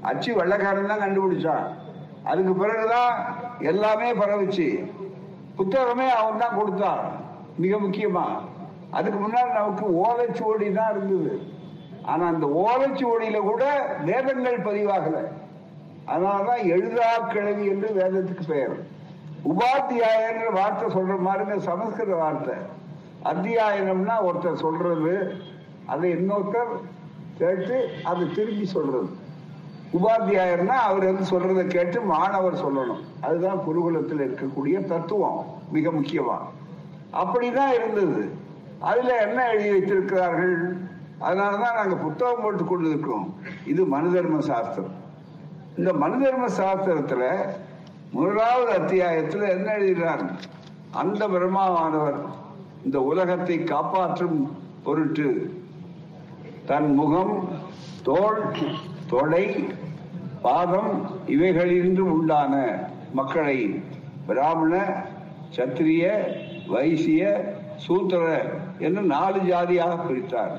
[0.00, 1.66] அச்சு வெள்ளக்காரன் தான் கண்டுபிடிச்சான்.
[2.24, 3.14] அதுக்கு பிறகுதான்
[3.58, 4.92] எல்லாமே பரவுச்சு.
[5.58, 7.00] புத்தகமே அவன் தான் கொடுத்தான்.
[7.56, 8.26] மிக முக்கியமா.
[8.90, 11.40] அதுக்கு முன்னால் நமக்கு ஓலைச்சுவடி தான் இருந்தது.
[12.02, 13.64] ஆனா அந்த ஓலைச்சுவடியில கூட
[14.04, 15.16] வேதங்கள் பதிவாகல.
[16.06, 18.86] அதனாலதான் எழுதா கிழவி என்று வேதத்துக்கு பெயர்.
[19.44, 22.54] உபாத்தியாயன்ற வார்த்தை சொல்ற மாதிரிங்க சமஸ்கிருத வார்த்தை.
[23.24, 25.36] அத்தியாயனம்னா ஒருத்தர் சொல்றது
[25.86, 26.72] அதை இன்னொருத்தர்
[27.38, 29.08] கேட்டு அது திரும்பி சொல்றது.
[29.92, 33.04] உபாத்தியாயர்னா அவர் வந்து சொல்றதை கேட்டு மாணவர் சொல்லணும்.
[33.20, 36.38] அதுதான் குருகுலத்தில் இருக்கக்கூடிய தத்துவம் மிக முக்கியமா.
[37.12, 38.46] அப்படிதான் இருந்தது.
[38.80, 40.76] அதுல என்ன எழுதி வைத்திருக்கிறார்கள்?
[41.20, 44.92] அதனாலதான் நாங்க புத்தகம் போட்டு கொண்டு இருக்கோம் இது மனு தர்ம சாஸ்திரம்.
[45.76, 47.36] இந்த மனு தர்ம சாஸ்திரத்துல
[48.10, 50.30] முதலாவது அத்தியாயத்துல என்ன எழுதுகிறார்?
[50.90, 52.18] அந்த பிரம்மாவானவர்
[52.84, 55.52] இந்த உலகத்தை காப்பாற்றும் பொருட்டு
[56.66, 57.48] தன் முகம்
[58.02, 58.42] தோல்
[59.06, 59.66] தொடை
[60.42, 62.78] பாதம் இவைகளின்று உண்டான
[63.12, 63.82] மக்களை
[64.26, 65.04] பிராமண
[65.56, 66.34] சத்திரிய
[66.68, 68.22] வைசிய சூத்திர
[68.86, 70.54] என்று நாலு ஜாதியாக பிரித்தார்.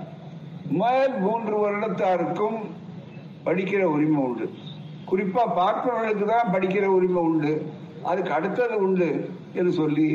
[0.79, 2.59] மேல் மூன்று வருடத்தாருக்கும்
[3.45, 4.45] படிக்கிற உரிமை உண்டு.
[5.11, 7.53] குறிப்பா பார்ப்பவர்களுக்கு தான் படிக்கிற உரிமை உண்டு.
[8.03, 9.09] அதுக்கு அடுத்தது உண்டு
[9.53, 10.09] என்று சொல்லி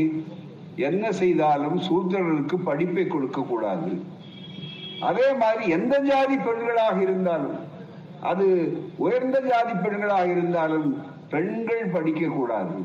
[0.89, 3.91] என்ன செய்தாலும் சூத்திரர்களுக்கு படிப்பை கொடுக்க கூடாது.
[5.09, 7.59] அதே மாதிரி எந்த ஜாதி பெண்களாக இருந்தாலும்
[8.31, 8.47] அது
[8.97, 10.89] உயர்ந்த ஜாதி பெண்களாக இருந்தாலும்
[11.33, 12.77] பெண்கள் படிக்க கூடாது.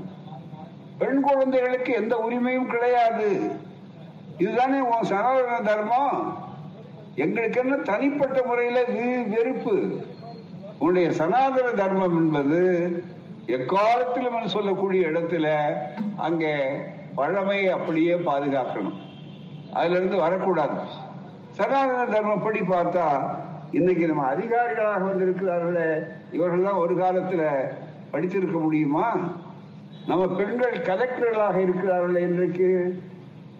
[0.98, 3.30] பெண் குழந்தைகளுக்கு எந்த உரிமையும் கிடையாது.
[4.40, 6.38] இதுதானே உன் சனாதன தர்மம்?
[7.16, 8.84] எங்களுக்கு என்ன தனிப்பட்ட முறையில
[9.28, 10.02] வெறுப்பு?
[10.80, 12.60] உன்னுடைய சனாதன தர்மம் என்பது
[13.46, 15.48] எக்காலத்திலும் சொல்லக்கூடிய இடத்துல
[16.18, 16.54] அங்கே
[17.16, 19.00] பழமை அப்படியே பாதுகாக்கணும்.
[19.74, 20.80] அதுல இருந்து வரக்கூடாது.
[21.50, 23.36] சனாதன தர்மப்படி பார்த்தா
[23.72, 25.90] இன்னைக்கு நம்ம அதிகாரிகளாக வந்திருக்கிறார்களே
[26.32, 27.44] இவர்கள் தான் ஒரு காலத்துல
[28.12, 29.08] படித்திருக்க முடியுமா?
[30.08, 32.70] நம்ம பெண்கள் கலெக்டர்களாக இருக்கிறார்கள் இன்றைக்கு.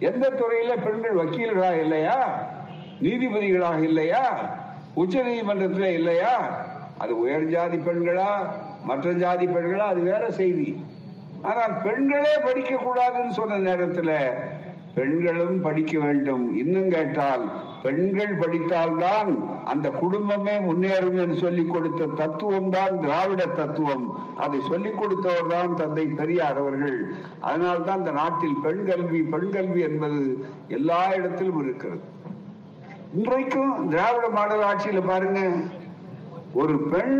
[0.00, 2.48] எந்த துறையில பெண்கள் வக்கீல்களாக இல்லையா?
[3.02, 4.50] நீதிபதிகளாக இல்லையா?
[4.94, 6.32] உச்ச நீதிமன்றத்தில் இல்லையா?
[6.98, 8.52] அது உயர் ஜாதி பெண்களா?
[8.84, 9.86] மற்ற ஜாதி பெண்களா?
[9.86, 10.84] அது வேற செய்தி.
[11.42, 14.14] ஆனால் பெண்களே படிக்க கூடாதுன்னு சொன்ன நேரத்தில்
[15.00, 16.44] பெண்களும் படிக்க வேண்டும்.
[16.62, 17.44] இன்னும் கேட்டால்
[17.84, 19.30] பெண்கள் படித்தால்தான்
[19.72, 24.06] அந்த குடும்பமே முன்னேறும் என்று சொல்லிக் கொடுத்த தத்துவம் தான் திராவிட தத்துவம்.
[24.44, 26.98] அதை சொல்லிக் கொடுத்தவர் தான் தந்தை பெரியார் அவர்கள்.
[27.50, 30.22] அதனால்தான் இந்த நாட்டில் பெண் கல்வி பெண் கல்வி என்பது
[30.78, 32.02] எல்லா இடத்திலும் இருக்கிறது.
[33.18, 35.40] இன்றைக்கும் திராவிட மாடல் ஆட்சியில பாருங்க
[36.60, 37.16] ஒரு பெண்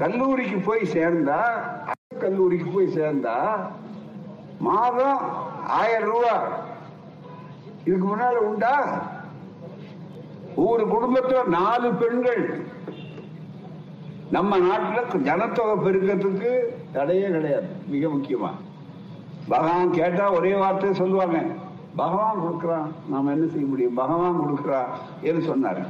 [0.00, 1.40] கல்லூரிக்கு போய் சேர்ந்தா
[2.22, 3.36] கல்லூரிக்கு போய் சேர்ந்தா
[4.66, 5.22] மாதம்
[5.66, 6.42] ஆயிரம் ரூபா.
[7.84, 9.02] இதுக்கு முன்னால உண்டா?
[10.56, 12.66] ஒரு குடும்பத்துல நாலு பெண்கள்.
[14.30, 16.58] நம்ம நாட்டில் ஜனத்தொகை பெருக்கிறதுக்கு
[16.92, 17.66] தடையே கிடையாது.
[17.86, 18.50] மிக முக்கியமா.
[19.48, 21.42] பகவான் கேட்டா ஒரே வார்த்தையை சொல்லுவாங்க.
[21.96, 22.90] பகவான் கொடுக்குறான்.
[23.08, 23.94] நாம என்ன செய்ய முடியும்?
[23.94, 24.88] பகவான் கொடுக்குறான்
[25.20, 25.86] என்று சொன்னார்.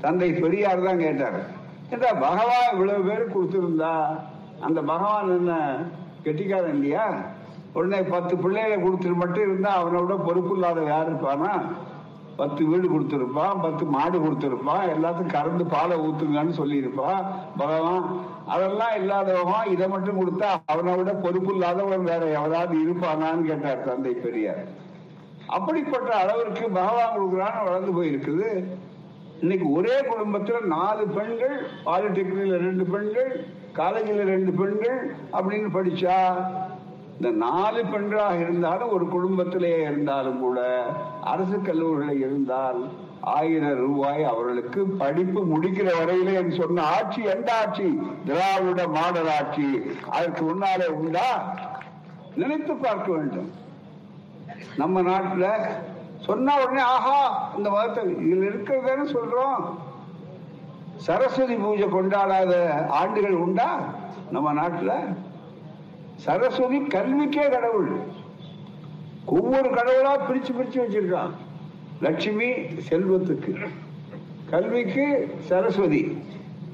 [0.00, 1.46] தந்தை பெரியார் தான் கேட்டார்.
[1.90, 4.18] ஏண்டா பகவான் இவ்வளவு பேர் கொடுத்திருந்தா
[4.60, 5.76] அந்த பகவான் என்ன
[6.22, 7.10] கெட்டிக்காரன் இல்லையா?
[7.78, 11.52] உடனே பத்து பிள்ளைகளை கொடுத்துட்டு மட்டும் இருந்தா அவனை விட பொறுப்பு இல்லாத யார் இருப்பானா?
[12.40, 17.22] பத்து வீடு கொடுத்துருப்பான் பத்து மாடு கொடுத்துருப்பான் எல்லாத்துக்கும் கறந்து பாலை ஊத்துங்கன்னு சொல்லியிருப்பான்
[17.60, 18.04] பகவான்
[18.52, 24.62] அதெல்லாம் இல்லாதவன் இதை மட்டும் கொடுத்தா அவனை விட பொறுப்பு இல்லாதவன் வேற எவராது இருப்பானான்னு கேட்டார் தந்தை பெரியார்.
[25.56, 28.48] அப்படிப்பட்ட அளவிற்கு பகவான் கொடுக்குறான்னு வளர்ந்து போயிருக்குது.
[29.42, 33.30] இன்னைக்கு ஒரே குடும்பத்துல நாலு பெண்கள் பாலிடெக்னிக்ல ரெண்டு பெண்கள்
[33.72, 34.98] காலேஜில் ரெண்டு பெண்கள்
[35.36, 36.16] அப்படின்னு படிச்சா
[37.20, 40.58] இந்த நாலு பெண்களாக இருந்தாலும் ஒரு குடும்பத்திலேயே இருந்தாலும் கூட
[41.22, 42.88] அரசு கல்லூரியில் இருந்தால்
[43.20, 48.00] ஆயிரம் ரூபாய் அவர்களுக்கு படிப்பு முடிக்கிற வரையிலே என்று சொன்ன ஆட்சி எந்த ஆட்சி?
[48.24, 49.82] திராவிட மாடல் ஆட்சி.
[50.08, 51.56] அதற்கு முன்னாலே உண்டா?
[52.36, 53.50] நினைத்து பார்க்க வேண்டும்.
[54.76, 55.50] நம்ம நாட்டில்
[56.18, 59.64] சொன்ன உடனே ஆஹா இந்த மதத்தை இதில் இருக்கிறதானே சொல்றோம்.
[60.96, 62.54] சரஸ்வதி பூஜை கொண்டாடாத
[62.88, 63.78] ஆண்டுகள் உண்டா?
[64.30, 64.94] நம்ம நாட்டில்
[66.24, 67.90] சரஸ்வதி கல்விக்கே கடவுள்.
[69.24, 71.30] ஒவ்வொரு கடவுளா பிரிச்சு பிரிச்சு வச்சிருக்கான்.
[72.00, 72.52] லட்சுமி
[72.88, 73.68] செல்வத்துக்கு.
[74.50, 76.18] கல்விக்கு சரஸ்வதி.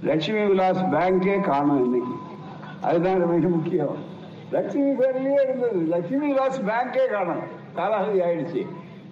[0.02, 2.14] லட்சுமி விலாஸ் பேங்கே காணும் இன்னைக்கு.
[2.80, 3.96] அதுதான் மிக முக்கியம்.
[4.52, 5.78] லட்சுமி பேர்லயே இருந்தது.
[5.88, 7.44] லட்சுமி விலாஸ் பேங்கே காணும்.
[7.76, 8.66] காலாவதி ஆயிடுச்சு.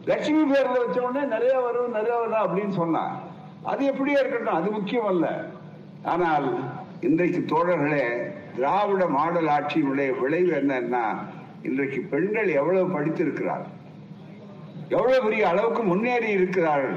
[0.04, 3.20] லட்சுமி பேர்ல வச்ச உடனே நிறைய வரும் நிறைய வரும் அப்படின்னு சொன்னான்
[3.62, 4.54] அது எப்படியே இருக்கட்டும்.
[4.54, 5.44] அது முக்கியம் அல்ல.
[6.04, 6.58] ஆனால்
[7.00, 8.04] இன்றைக்கு தோழர்களே
[8.56, 11.04] திராவிட மாடல் ஆட்சியினுடைய விளைவு என்னன்னா
[11.62, 13.66] இன்றைக்கு பெண்கள் எவ்வளவு படித்திருக்கிறார்
[14.88, 16.96] எவ்வளவு பெரிய அளவுக்கு முன்னேறி இருக்கிறார்கள்?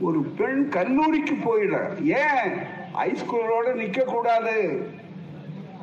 [0.00, 2.52] ஒரு பெண் கல்லூரிக்கு போயிட ஏன்?
[2.94, 4.86] ஹைஸ்கூலோட நிக்க கூடாது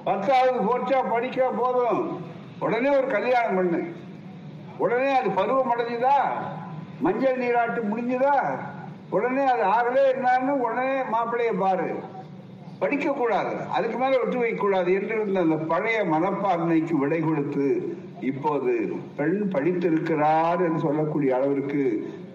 [0.04, 2.24] பத்தாவது போச்சா படிக்க போதும்.
[2.60, 3.96] உடனே ஒரு கல்யாணம் பண்ணு.
[4.78, 6.18] உடனே அது பருவம் அடைஞ்சுதா?
[7.00, 8.60] மஞ்சள் நீராட்டு முடிஞ்சுதா?
[9.10, 12.04] உடனே அது ஆறலே என்னன்னு உடனே மாப்பிள்ளைய பாரு.
[12.82, 18.72] படிக்க கூடாது அதுக்கு மேல விட்டு வைக்கக்கூடாது என்று இருந்த அந்த பழைய மனப்பான்மைக்கு விடை கொடுத்து இப்போது
[19.16, 21.82] பெண் படித்திருக்கிறார் என்று சொல்லக்கூடிய அளவிற்கு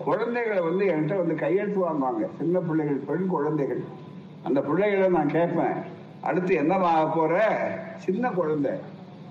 [0.04, 3.82] குழந்தைகளை வந்து என்கிட்ட வந்து கையெழுத்து வாங்குவாங்க சின்ன பிள்ளைகள் பெண் குழந்தைகள்.
[4.42, 5.78] அந்த பிள்ளைகளை நான் கேட்பேன்
[6.22, 7.34] அடுத்து என்னவா ஆக போற?
[7.96, 8.72] சின்ன குழந்தை.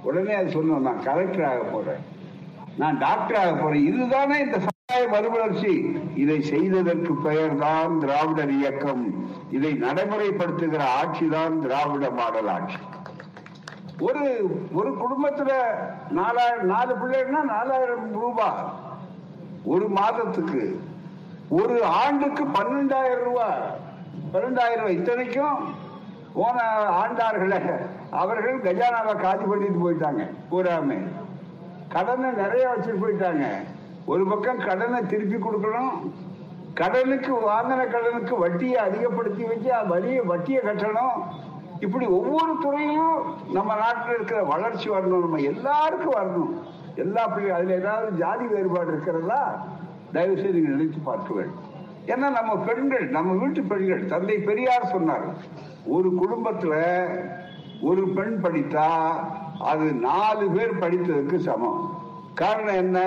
[0.04, 2.04] உடனே அது சொன்னோம் நான் கலெக்டர் ஆக போறேன்.
[2.78, 3.86] நான் டாக்டர் ஆக போறேன்.
[3.86, 4.58] இதுதானே இந்த
[4.96, 5.72] சமுதாய மறுமலர்ச்சி.
[6.24, 9.04] இதை செய்ததற்கு பெயர் தான் திராவிடர் இயக்கம்.
[9.56, 12.80] இதை நடைமுறைப்படுத்துகிற ஆட்சி தான் திராவிட மாடல் ஆட்சி.
[14.08, 14.24] ஒரு
[14.80, 15.52] ஒரு குடும்பத்துல
[16.20, 18.64] நாலாயிரம் நாலு பிள்ளைன்னா நாலாயிரம் ரூபாய்
[19.74, 20.64] ஒரு மாதத்துக்கு.
[21.60, 23.62] ஒரு ஆண்டுக்கு பன்னெண்டாயிரம் ரூபாய்
[24.34, 25.62] பன்னெண்டாயிரம் ரூபாய் இத்தனைக்கும்
[26.40, 26.58] போன
[27.04, 27.62] ஆண்டார்களே
[28.24, 30.24] அவர்கள் கஜானாவை காலி பண்ணிட்டு போயிட்டாங்க.
[30.50, 31.00] பூராமே
[31.96, 33.46] கடனை நிறைய வச்சுட்டு போயிட்டாங்க.
[34.06, 36.12] ஒரு பக்கம் கடனை திருப்பி கொடுக்கணும்.
[36.74, 41.18] கடனுக்கு வாங்கின கடனுக்கு வட்டியை அதிகப்படுத்தி வச்சு வழிய வட்டியை கட்டணும்.
[41.80, 45.24] இப்படி ஒவ்வொரு துறையிலும் நம்ம நாட்டில் இருக்கிற வளர்ச்சி வரணும்.
[45.26, 46.52] நம்ம எல்லாருக்கும் வரணும்.
[46.96, 49.66] எல்லா பிள்ளை அதுல ஏதாவது ஜாதி வேறுபாடு இருக்கிறதா?
[50.14, 51.74] தயவு செய்து நீங்கள் நினைத்து பார்க்க வேண்டும்.
[52.06, 55.26] ஏன்னா நம்ம பெண்கள் நம்ம வீட்டு பெண்கள் தந்தை பெரியார் சொன்னார்
[55.86, 56.74] ஒரு குடும்பத்துல
[57.82, 58.88] ஒரு பெண் படித்தா
[59.60, 62.04] அது நாலு பேர் படித்ததுக்கு சமம்.
[62.34, 63.00] காரணம் என்ன?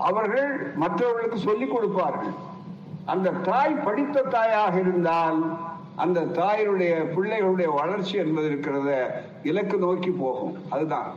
[0.00, 2.32] அவர்கள் மற்றவர்களுக்கு சொல்லிக் கொடுப்பார்கள்.
[3.04, 5.58] அந்த தாய் படித்த தாயாக இருந்தால்
[5.96, 9.06] அந்த தாயினுடைய பிள்ளைகளுடைய வளர்ச்சி என்பது இருக்கிறத
[9.42, 10.56] இலக்கு நோக்கி போகும்.
[10.70, 11.14] அதுதான்.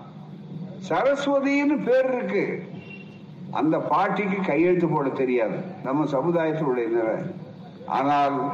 [0.89, 2.63] சரஸ்வதின்னு பேர் இருக்கு.
[3.51, 5.55] அந்த பாட்டிக்கு கையெழுத்து போட தெரியாது.
[5.83, 7.15] நம்ம சமுதாயத்தினுடைய நிலை.
[7.85, 8.53] ஆனால்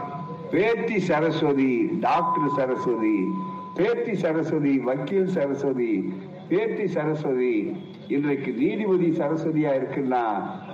[0.51, 3.25] பேத்தி சரஸ்வதி டாக்டர் சரஸ்வதி
[3.75, 6.13] பேத்தி சரஸ்வதி வக்கீல் சரஸ்வதி
[6.47, 10.22] பேத்தி சரஸ்வதி இன்றைக்கு நீதிபதி சரஸ்வதியா இருக்குன்னா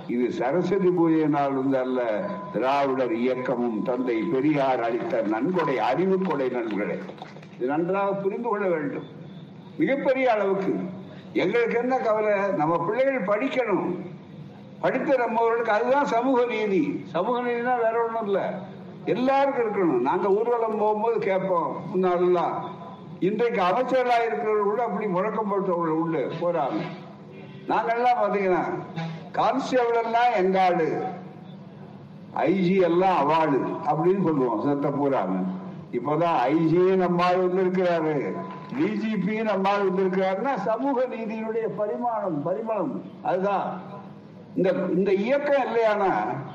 [0.06, 6.98] இது சரஸ்வதி பூஜை நாள் வந்து அல்ல திராவிடர் இயக்கமும் தந்தை பெரியார் அளித்த நன்கொடை அறிவு கொடை நன்கொடை.
[7.56, 9.02] இது நன்றாக புரிந்து கொள்ள வேண்டும்.
[9.78, 10.74] மிகப்பெரிய அளவுக்கு.
[11.32, 12.50] எங்களுக்கு என்ன கவலை?
[12.56, 13.96] நம்ம பிள்ளைகள் படிக்கணும்.
[14.80, 17.04] படித்த நம்மவர்களுக்கு அதுதான் சமூக நீதி.
[17.04, 18.58] சமூக நீதினா வேற ஒண்ணும் இல்ல.
[19.04, 20.00] எல்லாருக்கும் இருக்கணும்.
[20.00, 22.54] நாங்க ஊர்வலம் போகும்போது கேட்போம் முன்னாலெல்லாம்.
[23.20, 26.80] இன்றைக்கு அமைச்சர்களாக இருக்கிறவர்கள் கூட அப்படி முழக்கம் போட்டவர்கள் உண்டு போறாங்க.
[27.68, 28.62] நாங்கெல்லாம் பாத்தீங்கன்னா
[29.32, 31.02] கான்ஸ்டபிள் எங்க ஆளு?
[32.36, 35.36] ஐஜி எல்லாம் அவார்டு அப்படின்னு சொல்லுவோம் சத்த பூராங்க
[35.92, 38.14] இப்பதான் ஐஜி நம்மால் வந்திருக்கிறாரு.
[38.78, 43.80] டிஜிபி நம்மால் வந்திருக்கிறாருன்னா சமூக நீதியினுடைய பரிமாணம் பரிமாணம் அதுதான்.
[44.56, 46.10] இந்த இந்த இயக்கம் இல்லையானா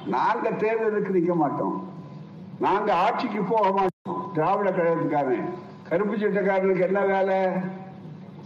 [0.06, 1.90] நாங்க தேர்தலுக்கு நிற்க மாட்டோம்.
[2.60, 4.32] நாங்க ஆட்சிக்கு போக மாட்டோம்.
[4.34, 5.50] திராவிட கழகத்துக்காரன்
[5.90, 7.52] கருப்பு சட்டக்காரனுக்கு என்ன வேலை?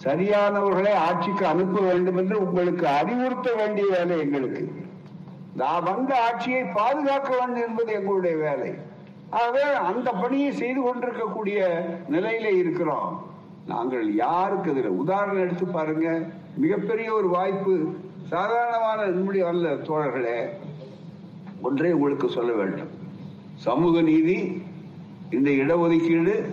[0.03, 4.71] சரியானவர்களை ஆட்சிக்கு அனுப்ப வேண்டும் என்று உங்களுக்கு அறிவுறுத்த வேண்டிய வேலை எங்களுக்கு.
[5.55, 8.73] நான் வந்த ஆட்சியை பாதுகாக்க வேண்டும் என்பது எங்களுடைய வேலை.
[9.29, 13.33] ஆகவே அந்த பணியை செய்து கொண்டிருக்கக்கூடிய நிலையில இருக்கிறோம்.
[13.67, 14.85] நாங்கள் யாருக்கு எதிர?
[14.85, 16.27] உதாரணம் எடுத்து பாருங்க.
[16.57, 20.49] மிகப்பெரிய ஒரு வாய்ப்பு சாதாரணமான நம்முடைய அல்ல தோழர்களே
[21.61, 22.89] ஒன்றை உங்களுக்கு சொல்ல வேண்டும்.
[23.55, 24.63] சமூக நீதி
[25.29, 26.45] இந்த இடஒதுக்கீடு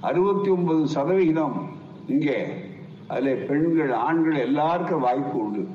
[0.00, 1.68] அறுபத்தி ஒன்பது சதவிகிதம்
[2.08, 2.70] இங்கே.
[3.12, 5.68] அதுல பெண்கள் ஆண்கள் எல்லாருக்கும் வாய்ப்பு உண்டு.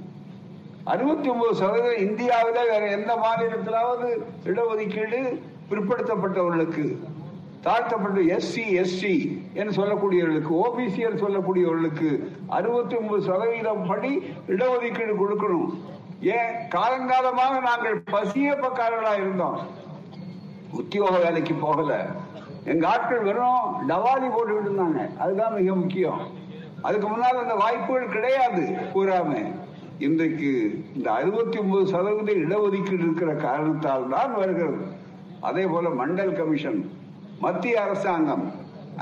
[0.84, 4.10] அறுபத்தி ஒன்பது சதவீதம் இந்தியாவில வேற எந்த மாநிலத்திலாவது
[4.46, 6.98] இடஒதுக்கீடு பிற்படுத்தப்பட்டவர்களுக்கு
[7.62, 15.74] தாழ்த்தப்பட்ட எஸ்சி எஸ்டி என்று சொல்லக்கூடியவர்களுக்கு ஓபிசி என்று சொல்லக்கூடியவர்களுக்கு அறுபத்தி ஒன்பது சதவீதம் படி இடஒதுக்கீடு கொடுக்கணும்.
[16.22, 16.54] ஏன்?
[16.76, 19.60] காலங்காலமாக நாங்கள் பசிய பக்காரர்களா இருந்தோம்.
[20.72, 22.06] உத்தியோக வேலைக்கு போகல.
[22.64, 25.18] எங்க ஆட்கள் வெறும் டவாலி போட்டு இருந்தாங்க.
[25.18, 26.37] அதுதான் மிக முக்கியம்.
[26.82, 28.64] அதுக்கு முன்னால் அந்த வாய்ப்புகள் கிடையாது
[28.94, 29.32] கூறாம.
[30.00, 30.50] இன்றைக்கு
[30.96, 34.84] இந்த அறுபத்தி ஒன்பது சதவீத இடஒதுக்கீடு இருக்கிற காரணத்தால் தான் வருகிறது.
[35.40, 36.80] அதே போல மண்டல் கமிஷன்
[37.40, 38.46] மத்திய அரசாங்கம்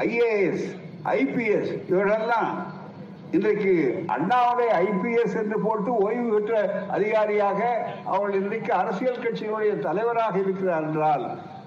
[0.05, 0.65] ஐஏஎஸ்
[1.09, 2.49] ஐபிஎஸ் இவர்களெல்லாம்
[3.31, 3.73] இன்றைக்கு
[4.07, 6.53] அண்ணாவுடைய ஐபிஎஸ் என்று போட்டு ஓய்வு பெற்ற
[6.87, 7.61] அதிகாரியாக
[8.05, 11.25] அவள் இன்றைக்கு அரசியல் கட்சியினுடைய தலைவராக இருக்கிறார் என்றால்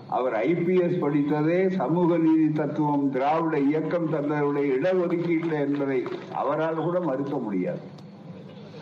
[0.09, 6.03] அவர் ஐபிஎஸ் படித்ததே சமூக நீதி தத்துவம் திராவிட இயக்கம் தந்தவருடைய இடஒதுக்கீட்டில் என்பதை
[6.35, 7.81] அவரால் கூட மறுக்க முடியாது.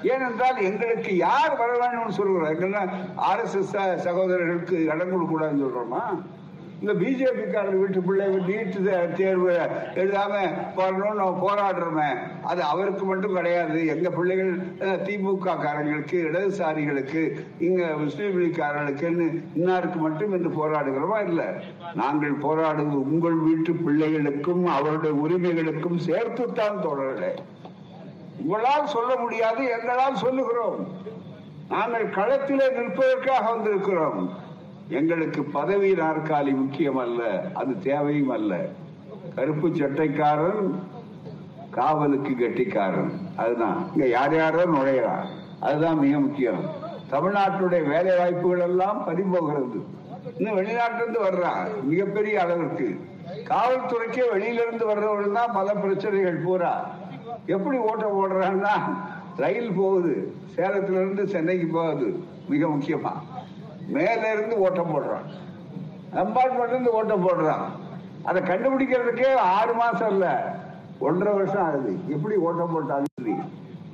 [0.03, 6.05] ஏனென்றால் எங்களுக்கு யார் வர வேணும்னு சொல்கிறோம் ஆர் எஸ் எஸ் சகோதரர்களுக்கு இடம் கொடுக்கூடாதுன்னு சொல்றோமா?
[6.87, 9.51] இந்த பிஜேபி வீட்டு பிள்ளை நீட்டு தேர்வு
[9.95, 10.35] எழுதாம
[10.77, 13.87] வரணும்னு நம்ம போராடுறோமே அது அவருக்கு மட்டும் கிடையாது.
[13.87, 17.23] எங்க பிள்ளைகள் திமுக காரங்களுக்கு இடதுசாரிகளுக்கு
[17.59, 21.27] இங்க முஸ்லீம் லீக்காரர்களுக்குன்னு இன்னாருக்கு மட்டும் என்று போராடுகிறோமா?
[21.27, 21.53] இல்ல.
[21.95, 27.33] நாங்கள் போராடுவது உங்கள் வீட்டு பிள்ளைகளுக்கும் அவருடைய உரிமைகளுக்கும் சேர்த்துத்தான் தொடரலை.
[28.43, 30.89] உங்களால் சொல்ல முடியாது எங்களால் சொல்லுகிறோம்.
[31.69, 34.45] நாங்கள் களத்திலே நிற்பதற்காக வந்திருக்கிறோம்.
[34.89, 38.69] எங்களுக்கு பதவி நாற்காலி முக்கியம் அல்ல அது தேவையும் அல்ல.
[39.35, 40.79] கருப்பு சட்டைக்காரன்
[41.71, 43.13] காவலுக்கு கெட்டிக்காரன்.
[43.37, 43.87] அதுதான்.
[43.93, 45.27] இங்க யார் யாரோ நுழையிறா
[45.61, 46.71] அதுதான் மிக முக்கியம்.
[47.11, 49.85] தமிழ்நாட்டுடைய வேலை வாய்ப்புகள் எல்லாம் பறிபோகிறது.
[50.37, 53.01] இன்னும் வெளிநாட்டிலிருந்து வர்றான் மிகப்பெரிய அளவிற்கு.
[53.45, 56.91] காவல்துறைக்கே வெளியிலிருந்து வர்றவர்கள் தான் பல பிரச்சனைகள் பூரா.
[57.47, 58.97] எப்படி ஓட்ட ஓடுறான்னா
[59.37, 60.35] ரயில் போகுது.
[60.57, 62.23] சேலத்துல இருந்து சென்னைக்கு போகுது.
[62.49, 63.13] மிக முக்கியமா.
[63.87, 65.27] மேல இருந்து ஓட்டம் போடுறான்.
[66.15, 67.65] கம்பார்ட்மெண்ட்ல இருந்து ஓட்டம் போடுறான்.
[68.25, 70.55] அதை கண்டுபிடிக்கிறதுக்கே ஆறு மாசம் இல்ல.
[70.99, 71.99] ஒன்றரை வருஷம் ஆகுது.
[72.09, 73.05] எப்படி ஓட்டம் போட்டாங்க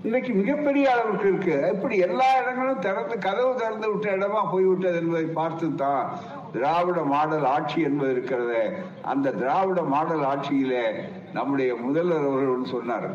[0.05, 1.70] இன்னைக்கு மிகப்பெரிய அளவுக்கு இருக்கு.
[1.74, 6.18] இப்படி எல்லா இடங்களும் திறந்து கதவு திறந்து விட்ட இடமா போய்விட்டது என்பதை பார்த்து தான்
[6.52, 8.72] திராவிட மாடல் ஆட்சி என்பது இருக்கிறது.
[9.02, 10.90] அந்த திராவிட மாடல் ஆட்சியிலே
[11.33, 13.11] நம்முடைய முதல்வர் அவர்கள் சொன்னார்.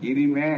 [0.00, 0.56] இனிமே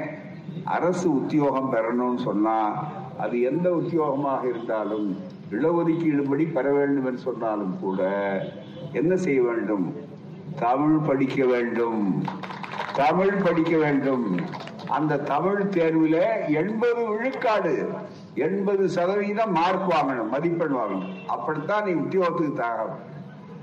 [0.64, 2.84] அரசு உத்தியோகம் பெறணும்னு சொன்னா
[3.18, 5.16] அது எந்த உத்தியோகமாக இருந்தாலும்
[5.50, 8.02] இடஒதுக்கீடுபடி பெற வேண்டும் என்று சொன்னாலும் கூட
[8.92, 9.96] என்ன செய்ய வேண்டும்?
[10.58, 12.24] தமிழ் படிக்க வேண்டும்.
[12.94, 14.40] தமிழ் படிக்க வேண்டும்.
[14.88, 17.88] அந்த தமிழ் தேர்வில் எண்பது விழுக்காடு
[18.34, 21.26] எண்பது சதவீதம் மார்க் வாங்கணும் மதிப்பெண் வாங்கணும்.
[21.26, 23.06] அப்படித்தான் நீ உத்தியோகத்துக்கு தகவல்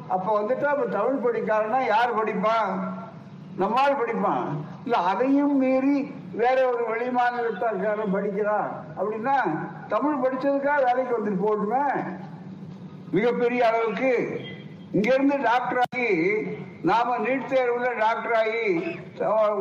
[0.07, 2.79] அப்ப வந்துட்டு அப்ப தமிழ் படிக்காரன்னா யார் படிப்பான்?
[3.57, 4.47] நம்மால் படிப்பான்.
[4.83, 8.69] இல்ல அதையும் மீறி வேற ஒரு வெளி மாநிலத்தாக்காரன் படிக்கிறான்.
[8.97, 9.37] அப்படின்னா
[9.93, 11.83] தமிழ் படிச்சதுக்காக வேலைக்கு வந்துட்டு போட்டுமே
[13.15, 14.13] மிகப்பெரிய அளவுக்கு.
[14.97, 16.09] இங்கிருந்து டாக்டர் ஆகி
[16.89, 18.65] நாம நீட் தேர்வுல டாக்டர் ஆகி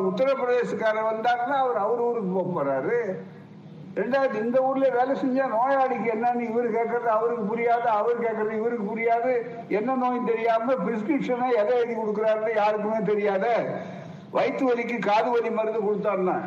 [0.09, 2.99] உத்தரப்பிரதேசக்காரர் வந்தாருன்னா அவர் அவர் ஊருக்கு போக போறாரு.
[3.99, 9.33] ரெண்டாவது இந்த ஊர்ல வேலை செஞ்சா நோயாளிக்கு என்னன்னு இவரு கேட்கறது அவருக்கு புரியாது அவர் கேட்கறது இவருக்கு புரியாது.
[9.79, 13.45] என்ன நோய் தெரியாம பிரிஸ்கிரிப்ஷனை எதை எழுதி கொடுக்குறாருன்னு யாருக்குமே தெரியாத
[14.35, 16.37] வயிற்று வலிக்கு காது வலி மருந்து கொடுத்தாருன்னா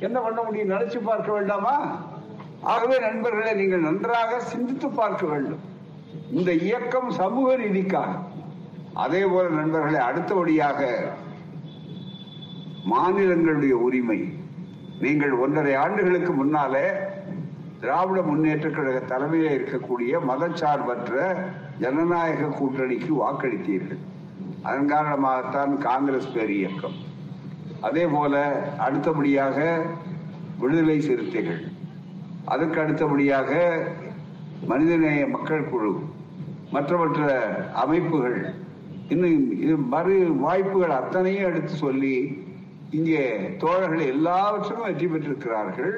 [0.00, 0.70] என்ன பண்ண முடியும்?
[0.70, 2.04] நினைச்சு பார்க்க வேண்டாமா?
[2.62, 5.60] ஆகவே நண்பர்களை நீங்கள் நன்றாக சிந்தித்து பார்க்க வேண்டும்.
[6.32, 8.08] இந்த இயக்கம் சமூக நீதிக்காக.
[8.94, 11.12] அதே போல நண்பர்களை அடுத்தபடியாக
[12.90, 14.38] மாநிலங்களுடைய உரிமை.
[15.00, 16.86] நீங்கள் ஒன்றரை ஆண்டுகளுக்கு முன்னாலே
[17.80, 21.36] திராவிட முன்னேற்ற கழக தலைமையில் இருக்கக்கூடிய மதச்சார்பற்ற
[21.78, 24.02] ஜனநாயக கூட்டணிக்கு வாக்களித்தீர்கள்.
[24.62, 27.07] அதன் காரணமாகத்தான் காங்கிரஸ் பேர் இயக்கம்.
[27.80, 28.34] அதே போல
[28.78, 29.58] அடுத்தபடியாக
[30.60, 31.60] விடுதலை சிறுத்தைகள்.
[32.44, 33.50] அதற்கு அடுத்தபடியாக
[34.66, 35.92] மனிதநேய மக்கள் குழு
[36.70, 37.26] மற்ற மற்ற
[37.72, 38.38] அமைப்புகள்.
[39.08, 40.14] இன்னும் இது மறு
[40.46, 42.16] வாய்ப்புகள் அத்தனையும் எடுத்து சொல்லி
[42.90, 43.22] இங்கே
[43.58, 45.94] தோழர்கள் எல்லாவற்றிலும் வெற்றி பெற்றிருக்கிறார்கள்.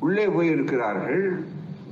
[0.00, 1.44] உள்ளே போயிருக்கிறார்கள்.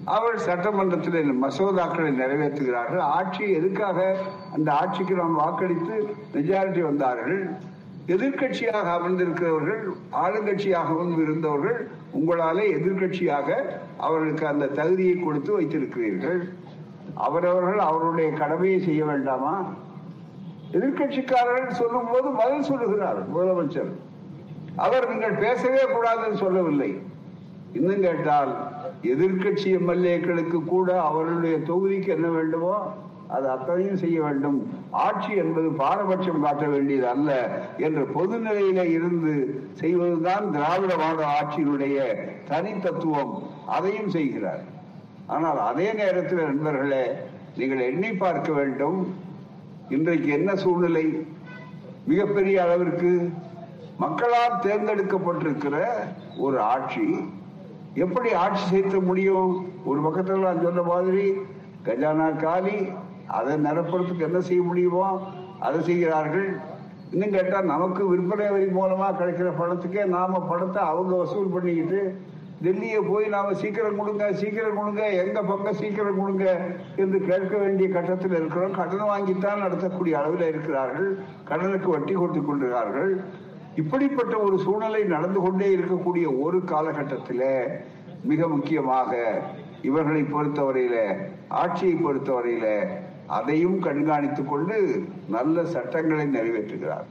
[0.04, 3.02] அவர் சட்டமன்றத்தில் மசோதாக்களை நிறைவேற்றுகிறார்கள்.
[3.18, 3.98] ஆட்சி எதுக்காக
[4.52, 5.96] அந்த ஆட்சிக்கு நாம் வாக்களித்து
[6.34, 7.56] மெஜாரிட்டி வந்தார்கள்?
[8.06, 9.82] எதிர்கட்சியாக அமர்ந்திருக்கிறவர்கள்
[10.12, 13.48] ஆளுங்கட்சியாகவும் இருந்தவர்கள் உங்களாலே எதிர்கட்சியாக
[13.96, 16.40] அவர்களுக்கு அந்த தகுதியை கொடுத்து வைத்திருக்கிறீர்கள்.
[17.14, 19.64] அவரவர்கள் அவருடைய கடமையை செய்ய வேண்டாமா?
[20.72, 23.92] எதிர்கட்சிக்காரர்கள் சொல்லும் போது பதில் சொல்லுகிறார் முதலமைச்சர்.
[24.76, 27.00] அவர் நீங்கள் பேசவே கூடாதுன்னு சொல்லவில்லை.
[27.72, 28.52] இன்னும் கேட்டால்
[29.02, 32.94] எதிர்கட்சி எம்எல்ஏக்களுக்கு கூட அவர்களுடைய தொகுதிக்கு என்ன வேண்டுமோ?
[33.36, 34.58] அது அத்தனையும் செய்ய வேண்டும்.
[35.06, 37.30] ஆட்சி என்பது பாரபட்சம் காட்ட வேண்டியது அல்ல
[37.86, 39.34] என்ற பொது நிலையில இருந்து
[39.80, 41.98] செய்வதுதான் திராவிட மாடல் ஆட்சியினுடைய
[42.50, 43.34] தனி தத்துவம்
[43.76, 44.62] அதையும் செய்கிறார்.
[45.34, 47.04] ஆனால் அதே நேரத்தில் நண்பர்களே
[47.58, 48.98] நீங்கள் எண்ணி பார்க்க வேண்டும்
[49.96, 51.06] இன்றைக்கு என்ன சூழ்நிலை?
[52.10, 53.12] மிகப்பெரிய அளவிற்கு
[54.02, 55.76] மக்களால் தேர்ந்தெடுக்கப்பட்டிருக்கிற
[56.44, 57.06] ஒரு ஆட்சி.
[58.04, 59.50] எப்படி ஆட்சி செய்ய முடியும்?
[59.90, 61.24] ஒரு பக்கத்தில் நான் சொன்ன மாதிரி
[61.86, 62.76] கஜானா காலி
[63.38, 65.06] அதை நிரப்புறதுக்கு என்ன செய்ய முடியுமோ
[65.66, 66.48] அதை செய்கிறார்கள்.
[67.14, 72.00] இன்னும் கேட்டால் நமக்கு விற்பனை வரி மூலமா கிடைக்கிற பணத்துக்கே நாம பணத்தை அவங்க வசூல் பண்ணிக்கிட்டு
[72.64, 76.46] டெல்லியை போய் நாம சீக்கிரம் கொடுங்க சீக்கிரம் கொடுங்க எங்க பக்கம் சீக்கிரம் கொடுங்க
[77.02, 78.76] என்று கேட்க வேண்டிய கட்டத்தில் இருக்கிறோம்.
[78.78, 81.08] கடன் வாங்கித்தான் நடத்தக்கூடிய அளவில் இருக்கிறார்கள்.
[81.50, 83.12] கடனுக்கு வட்டி கொடுத்து கொண்டிருக்கிறார்கள்.
[83.82, 87.48] இப்படிப்பட்ட ஒரு சூழ்நிலை நடந்து கொண்டே இருக்கக்கூடிய ஒரு காலகட்டத்தில்
[88.30, 89.12] மிக முக்கியமாக
[89.90, 90.96] இவர்களை பொறுத்தவரையில
[91.62, 92.66] ஆட்சியை பொறுத்தவரையில
[93.26, 97.08] அதையும் கண்காணித்துக் கொண்டு நல்ல சட்டங்களை நிறைவேற்றுகிறார்.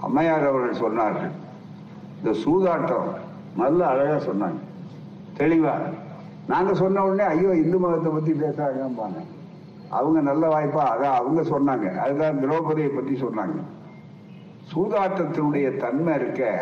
[0.00, 1.30] அம்மையார் அவர்கள் சொன்னார்கள்.
[2.16, 3.08] இந்த சூதாட்டம்
[3.56, 4.58] நல்ல அழகா சொன்னாங்க.
[5.38, 5.74] தெளிவா.
[6.46, 9.24] நாங்க சொன்ன உடனே ஐயோ இந்து மதத்தை பத்தி பேசுறாங்கம்பாங்க
[9.90, 10.82] அவங்க நல்ல வாய்ப்பா.
[10.94, 11.96] அதான் அவங்க சொன்னாங்க.
[11.96, 13.60] அதுதான் திரௌபதியை பத்தி சொன்னாங்க.
[14.74, 16.52] சூதாட்டத்தினுடைய தன்மை இருக்க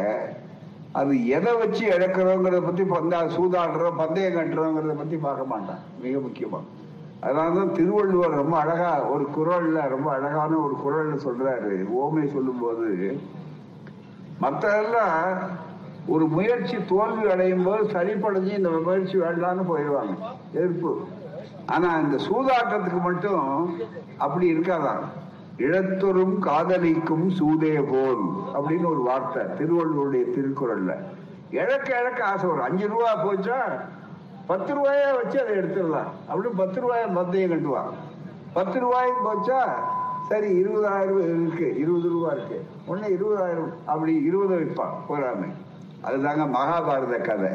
[0.93, 5.79] அது எதை வச்சு இழக்கிறோங்கிறத பத்தி பந்தா சூதாடுறோம் பந்தயம் கட்டுறோங்கிறத பத்தி பார்க்க மாட்டான்.
[6.03, 6.61] மிக முக்கியமா.
[7.23, 11.85] அதனாலதான் திருவள்ளுவர் ரொம்ப அழகா ஒரு குரல்ல ரொம்ப அழகான ஒரு குரல்ல சொல்றாரு.
[12.03, 13.21] ஓமை சொல்லும் போது
[14.41, 15.37] மற்றெல்லாம்
[16.07, 20.17] ஒரு முயற்சி தோல்வி அடையும் போது சரிப்படைஞ்சு இந்த முயற்சி வேண்டாம்னு போயிடுவாங்க.
[20.53, 21.01] எதிர்ப்பு.
[21.67, 23.79] ஆனா இந்த சூதாட்டத்துக்கு மட்டும்
[24.19, 25.03] அப்படி இருக்காதான்.
[25.59, 28.23] இழத்தொரும் காதலிக்கும் சூதே போல்
[28.55, 30.97] அப்படின்னு ஒரு வார்த்தை திருவள்ளுவருடைய திருக்குறள்ல.
[31.51, 32.65] இழக்க இழக்க ஆசை வரும்.
[32.65, 33.59] அஞ்சு ரூபா போச்சா?
[34.47, 36.11] பத்து ரூபாயா வச்சு அதை எடுத்துடலாம்.
[36.29, 37.93] அப்படின்னு பத்து ரூபாய மத்தையும் கட்டுவான்.
[38.53, 39.61] பத்து ரூபாய்க்கு போச்சா?
[40.29, 41.79] சரி இருபதாயிரம் இருக்கு.
[41.79, 42.67] இருபது ரூபா இருக்கு.
[42.87, 44.95] ஒன்னு இருபதாயிரம் அப்படி இருபது வைப்பான்.
[45.09, 45.53] போராமை
[46.05, 47.51] அதுதாங்க மகாபாரத கதை.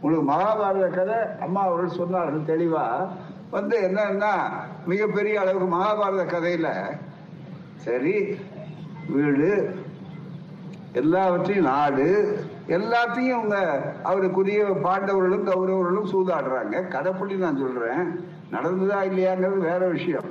[0.00, 3.08] உங்களுக்கு மகாபாரத கதை அம்மா அவர்கள் சொன்னார்கள் தெளிவா.
[3.50, 4.30] வந்து என்னன்னா
[4.86, 6.68] மிகப்பெரிய அளவுக்கு மகாபாரத கதையில
[7.76, 8.38] சரி
[9.08, 9.74] வீடு
[10.92, 12.38] எல்லாவற்றையும் நாடு
[12.68, 16.88] எல்லாத்தையும் அவங்க அவருக்குரிய பாண்டவர்களும் கௌரவர்களும் சூதாடுறாங்க.
[16.88, 18.24] கதைப்படி நான் சொல்றேன்.
[18.52, 20.24] நடந்ததா இல்லையாங்கிறது வேற விஷயம்.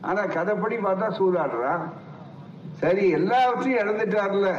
[0.00, 1.80] ஆனா கதைப்படி பார்த்தா சூதாடுறான்
[2.74, 4.54] சரி எல்லாத்தையும் இழந்துட்டார்ல.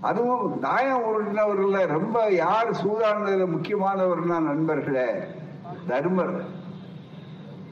[0.00, 5.14] அதுவும் தாயம் உருட்டினவர்கள ரொம்ப யார் சூதாடுனதுல முக்கியமானவர்னா நண்பர்களே?
[5.88, 6.40] தர்மர்.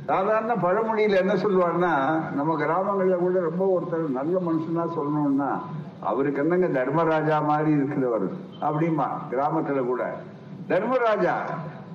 [0.06, 5.60] சாதாரண பழமொழியில என்ன சொல்லுவார்னா நம்ம கிராமங்கள்ல கூட ரொம்ப ஒருத்தர் நல்ல மனுஷனா சொல்லணும்னா
[6.02, 8.30] அவருக்கு என்னங்க தர்மராஜா மாதிரி இருக்கிறவர்?
[8.60, 10.14] அப்படிமா கிராமத்துல கூட.
[10.66, 11.42] தர்மராஜா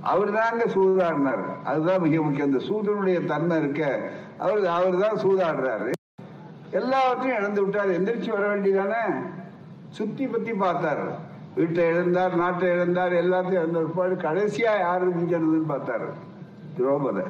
[0.02, 1.64] அவர் தாங்க சூதாடினார்.
[1.64, 2.52] அதுதான் மிக முக்கியம்.
[2.52, 5.92] இந்த சூதனுடைய தன்மை இருக்க அவர் அவர் தான் சூதாடுறாரு.
[6.72, 7.90] எல்லாவற்றையும் இழந்து விட்டார்.
[7.90, 9.16] எந்திரிச்சு வர வேண்டியதானே?
[9.90, 11.20] சுத்தி பத்தி பார்த்தார்.
[11.56, 16.10] வீட்டை இழந்தார் நாட்டை இழந்தார் எல்லாத்தையும் இழந்த பிற்பாடு கடைசியா யாரு மிஞ்சனதுன்னு பார்த்தாரு.
[16.78, 17.24] திரௌபதி.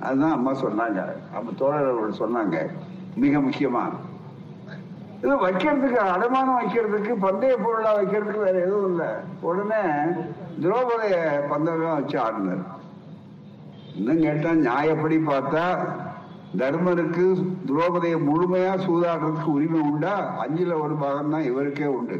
[0.00, 1.04] அதுதான் அம்மா சொன்னாங்க.
[1.34, 2.66] அம்மா தோழர் அவர்கள் சொன்னாங்க.
[3.14, 3.84] மிக முக்கியமா.
[5.22, 9.08] இது வைக்கிறதுக்கு அடமானம் வைக்கிறதுக்கு பந்தய பொருளா வைக்கிறதுக்கு வேற எதுவும் இல்லை.
[9.40, 9.82] உடனே
[10.62, 11.16] திரௌபதிய
[11.50, 12.64] பந்தயம் வச்சு ஆடினார்.
[13.94, 15.64] இன்னும் கேட்டா நியாயப்படி பார்த்தா
[16.60, 17.24] தர்மருக்கு
[17.68, 20.14] துரோபதையை முழுமையா சூதாடுறதுக்கு உரிமை உண்டா?
[20.42, 22.16] அஞ்சுல ஒரு பாகம் தான் இவருக்கே உண்டு.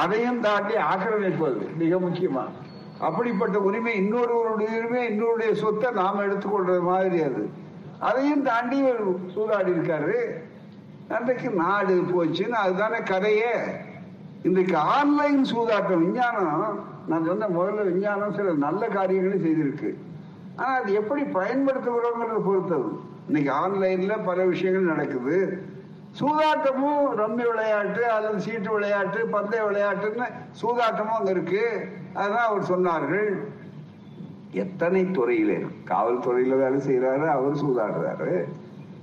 [0.00, 2.44] அதையும் தாண்டி ஆக்கிரமிப்பது மிக முக்கியமா.
[2.98, 7.44] அப்படிப்பட்ட உரிமை இன்னொருவருடைய உரிமை இன்னொருடைய சொத்தை நாம எடுத்துக்கொள்றது மாதிரி அது.
[7.98, 8.78] அதையும் தாண்டி
[9.34, 10.18] சூதாடி இருக்காரு
[11.12, 13.52] அன்றைக்கு நாடு போச்சுன்னு அதுதானே கதையே.
[14.42, 19.94] இன்றைக்கு ஆன்லைன் சூதாட்டம் விஞ்ஞானம் நான் சொன்ன முதல்ல விஞ்ஞானம் சில நல்ல காரியங்களும் செய்திருக்கு.
[20.56, 22.88] ஆனா அது எப்படி பயன்படுத்துகிறோங்கிறத பொறுத்தது.
[23.26, 25.62] இன்னைக்கு ஆன்லைன்ல பல விஷயங்கள் நடக்குது.
[26.20, 30.26] சூதாட்டமும் ரம்மி விளையாட்டு அல்லது சீட்டு விளையாட்டு பந்தய விளையாட்டுன்னு
[30.62, 31.88] சூதாட்டமும் அங்க இருக்கு.
[32.14, 33.30] அதான் அவர் சொன்னார்கள்.
[34.50, 35.66] எத்தனை துறையிலே?
[35.84, 38.44] காவல்துறையில வேலை செய்யறாரு அவர் சூதாடுறாரு.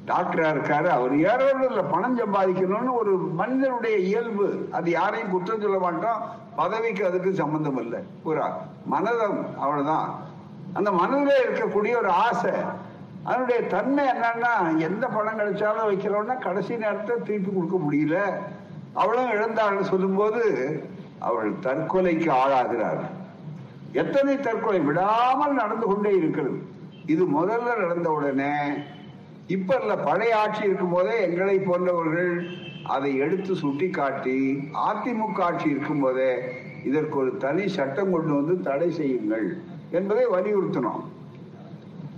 [0.10, 0.88] டாக்டரா இருக்காரு.
[0.97, 4.47] அவர் யாரோ இல்ல பணம் சம்பாதிக்கணும்னு ஒரு மனிதனுடைய இயல்பு.
[4.72, 6.22] அது யாரையும் குற்றம் சொல்ல மாட்டோம்.
[6.55, 7.99] பதவிக்கு அதுக்கு சம்பந்தம் இல்லை.
[8.24, 8.41] ஒரு
[8.86, 10.10] மனதம் அவ்வளவுதான்.
[10.74, 12.51] அந்த மனதில் இருக்கக்கூடிய ஒரு ஆசை
[13.24, 18.18] அதனுடைய தன்மை என்னன்னா எந்த பணம் கிடைச்சாலும் வைக்கிறோம்னா கடைசி நேரத்தை திருப்பி கொடுக்க முடியல.
[18.93, 20.43] அவளும் இழந்தாள்னு சொல்லும்போது
[21.20, 23.01] அவள் தற்கொலைக்கு ஆளாகிறார்
[23.91, 24.80] எத்தனை தற்கொலை?
[24.80, 26.60] விடாமல் நடந்து கொண்டே இருக்கிறது.
[27.05, 28.53] இது முதல்ல நடந்த உடனே
[29.55, 32.33] இப்ப இல்ல பழைய ஆட்சி இருக்கும் போதே எங்களை போன்றவர்கள்
[32.83, 36.31] அதை எடுத்து சுட்டி காட்டி அதிமுக ஆட்சி இருக்கும் போதே
[36.83, 39.47] இதற்கு ஒரு தனி சட்டம் கொண்டு வந்து தடை செய்யுங்கள்
[39.91, 41.01] என்பதை வலியுறுத்தினோம்.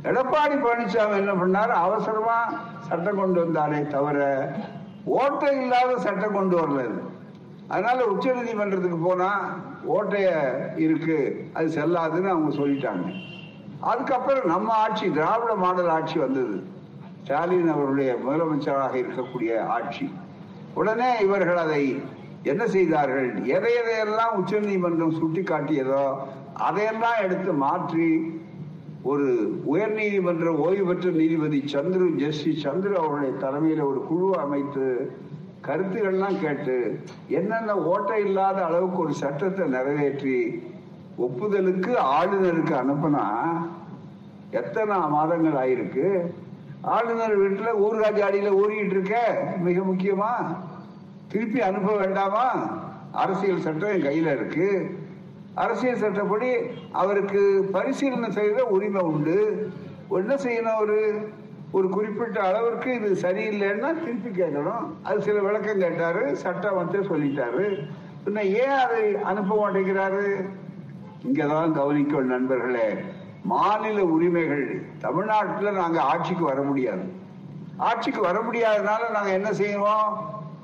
[0.04, 1.74] எடப்பாடி பழனிசாமி என்ன பண்ணார்?
[1.86, 2.38] அவசரமா
[2.80, 4.20] சட்டம் கொண்டு வந்தாரே தவிர
[5.06, 6.84] ஓட்டை இல்லாத சட்டம் கொண்டு வரல
[7.68, 9.30] அதனால உச்ச நீதிமன்றத்துக்கு போனா
[9.96, 10.30] ஓட்டைய
[10.76, 11.18] இருக்கு
[11.54, 13.08] அது செல்லாதுன்னு அவங்க சொல்லிட்டாங்க.
[13.80, 16.71] அதுக்கப்புறம் நம்ம ஆட்சி திராவிட மாடல் ஆட்சி வந்தது.
[17.22, 20.06] ஸ்டாலின் அவருடைய முதலமைச்சராக இருக்கக்கூடிய ஆட்சி.
[20.80, 21.82] உடனே இவர்கள் அதை
[22.52, 23.30] என்ன செய்தார்கள்?
[23.56, 26.06] எதை எதையெல்லாம் உச்ச நீதிமன்றம் சுட்டி காட்டியதோ
[26.68, 28.08] அதையெல்லாம் எடுத்து மாற்றி
[29.12, 29.28] ஒரு
[29.72, 34.86] உயர் நீதிமன்ற ஓய்வு பெற்ற நீதிபதி சந்துரு ஜஸ்டிஸ் சந்துரு அவருடைய தலைமையில் ஒரு குழு அமைத்து
[35.68, 36.76] கருத்துக்கள்லாம் கேட்டு
[37.40, 40.38] என்னென்ன ஓட்டை இல்லாத அளவுக்கு ஒரு சட்டத்தை நிறைவேற்றி
[41.26, 43.26] ஒப்புதலுக்கு ஆளுநருக்கு அனுப்புனா
[44.60, 46.08] எத்தனை மாதங்கள் ஆயிருக்கு?
[46.82, 50.56] ஆளுநர் வீட்டில் ஊர்காஜி அடியில் ஊறிக்கிட்டு இருக்க மிக முக்கியமா?
[51.28, 52.78] திருப்பி அனுப்ப வேண்டாமா?
[53.12, 54.98] அரசியல் சட்டம் என் கையில் இருக்கு.
[55.56, 56.52] அரசியல் சட்டப்படி
[56.92, 59.70] அவருக்கு பரிசீலனை செய்கிற உரிமை உண்டு.
[60.10, 61.30] என்ன செய்யணும் அவரு?
[61.72, 64.88] ஒரு குறிப்பிட்ட அளவிற்கு இது சரியில்லைன்னா திருப்பி கேட்கணும்.
[65.04, 67.88] அது சில விளக்கம் கேட்டாரு சட்டம் வந்து சொல்லிட்டாரு.
[68.26, 70.48] பின்ன ஏன் அதை அனுப்ப மாட்டேங்கிறாரு?
[71.28, 72.94] இங்கதான் கவனிக்கும் நண்பர்களே
[73.44, 74.66] மாநில உரிமைகள்
[75.00, 77.06] தமிழ்நாட்டில் நாங்கள் ஆட்சிக்கு வர முடியாது.
[77.78, 80.12] ஆட்சிக்கு வர முடியாதனால நாங்கள் என்ன செய்வோம்?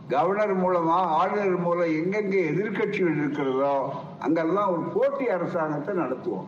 [0.08, 3.74] கவர்னர் மூலமா ஆளுநர் மூலம் எங்கெங்கே எதிர்க்கட்சிகள் இருக்கிறதோ
[4.20, 6.48] அங்கெல்லாம் ஒரு போட்டி அரசாங்கத்தை நடத்துவோம்.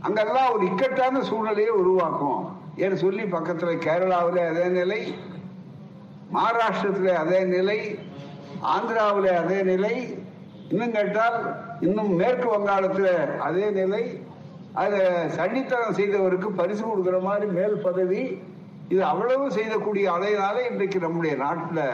[0.00, 5.00] அங்கெல்லாம் ஒரு இக்கட்டான சூழ்நிலையை உருவாக்கும் என்று சொல்லி பக்கத்தில் கேரளாவில் அதே நிலை
[6.32, 7.78] மகாராஷ்டிரத்தில் அதே நிலை
[8.74, 9.94] ஆந்திராவில் அதே நிலை.
[10.70, 11.38] இன்னும் கேட்டால்
[11.80, 14.02] இன்னும் மேற்கு வங்காளத்தில் அதே நிலை.
[14.72, 15.00] அதை
[15.36, 18.42] சன்னித்தனம் செய்தவருக்கு பரிசு கொடுக்கிற மாதிரி மேல் பதவி
[18.88, 21.84] இது அவ்வளவு செய்யக்கூடிய அலையினால இன்றைக்கு நம்முடைய நாட்டில்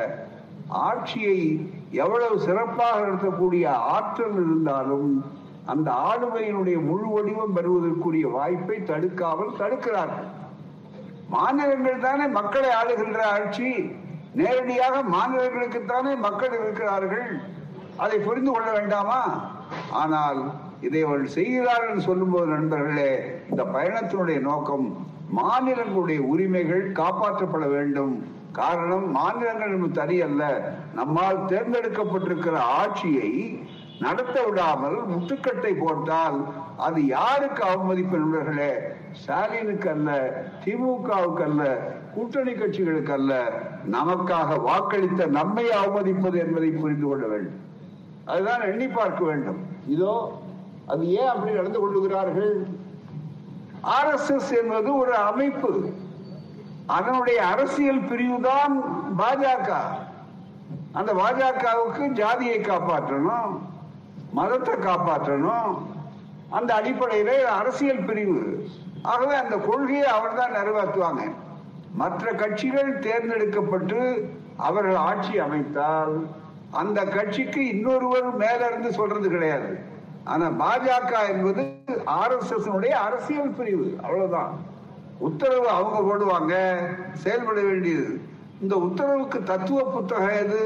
[0.68, 5.24] ஆட்சியை எவ்வளவு சிறப்பாக நடத்தக்கூடிய ஆற்றல் இருந்தாலும்
[5.66, 10.30] அந்த ஆளுமையினுடைய முழு வடிவம் பெறுவதற்குரிய வாய்ப்பை தடுக்காமல் தடுக்கிறார்கள்.
[11.28, 13.70] மாநிலங்கள் தானே மக்களை ஆளுகின்ற ஆட்சி.
[14.34, 17.40] நேரடியாக மாநிலங்களுக்குத்தானே மக்கள் இருக்கிறார்கள்.
[17.96, 19.50] அதை புரிந்து கொள்ள வேண்டாமா?
[19.90, 25.06] ஆனால் இதை அவர்கள் செய்கிறார்கள் என்று சொல்லும்போது நண்பர்களே இந்த பயணத்தினுடைய நோக்கம்
[25.36, 28.22] மாநிலங்களுடைய உரிமைகள் காப்பாற்றப்பட வேண்டும்.
[28.52, 30.42] காரணம் மாநிலங்கள் தனி அல்ல.
[30.94, 33.64] நம்மால் தேர்ந்தெடுக்கப்பட்டிருக்கிற ஆட்சியை
[34.00, 36.44] நடத்த விடாமல் முட்டுக்கட்டை போட்டால்
[36.76, 38.72] அது யாருக்கு அவமதிப்பு நண்பர்களே?
[39.12, 40.10] ஸ்டாலினுக்கு அல்ல
[40.64, 43.32] திமுகவுக்கு அல்ல கூட்டணி கட்சிகளுக்கு அல்ல.
[43.90, 47.60] நமக்காக வாக்களித்த நம்மை அவமதிப்பது என்பதை புரிந்து கொள்ள வேண்டும்.
[48.24, 49.60] அதுதான் எண்ணி பார்க்க வேண்டும்.
[49.86, 50.42] இதோ
[50.86, 52.66] அது ஏன் அப்படி நடந்து கொள்ளுகிறார்கள்?
[53.80, 55.92] ஆர் எஸ் எஸ் என்பது ஒரு அமைப்பு.
[56.86, 58.74] அதனுடைய அரசியல் பிரிவு தான்
[59.18, 59.70] பாஜக.
[60.92, 63.54] அந்த பாஜகவுக்கு ஜாதியை காப்பாற்றணும்
[64.32, 65.72] மதத்தை காப்பாற்றணும்.
[66.50, 68.68] அந்த அடிப்படையில அரசியல் பிரிவு.
[69.02, 71.24] ஆகவே அந்த கொள்கையை அவர் தான் நிறைவேற்றுவாங்க.
[71.92, 74.00] மற்ற கட்சிகள் தேர்ந்தெடுக்கப்பட்டு
[74.56, 76.26] அவர்கள் ஆட்சி அமைத்தால்
[76.70, 79.92] அந்த கட்சிக்கு இன்னொருவர் மேலிருந்து சொல்றது கிடையாது.
[80.24, 83.96] ஆனா பாஜக என்பது ஆர் எஸ் எஸ் அரசியல் பிரிவு.
[84.02, 84.52] அவ்வளவுதான்.
[85.18, 86.54] உத்தரவு அவங்க போடுவாங்க
[87.12, 88.20] செயல்பட வேண்டியது.
[88.60, 90.60] இந்த உத்தரவுக்கு தத்துவ புத்தகம் எது?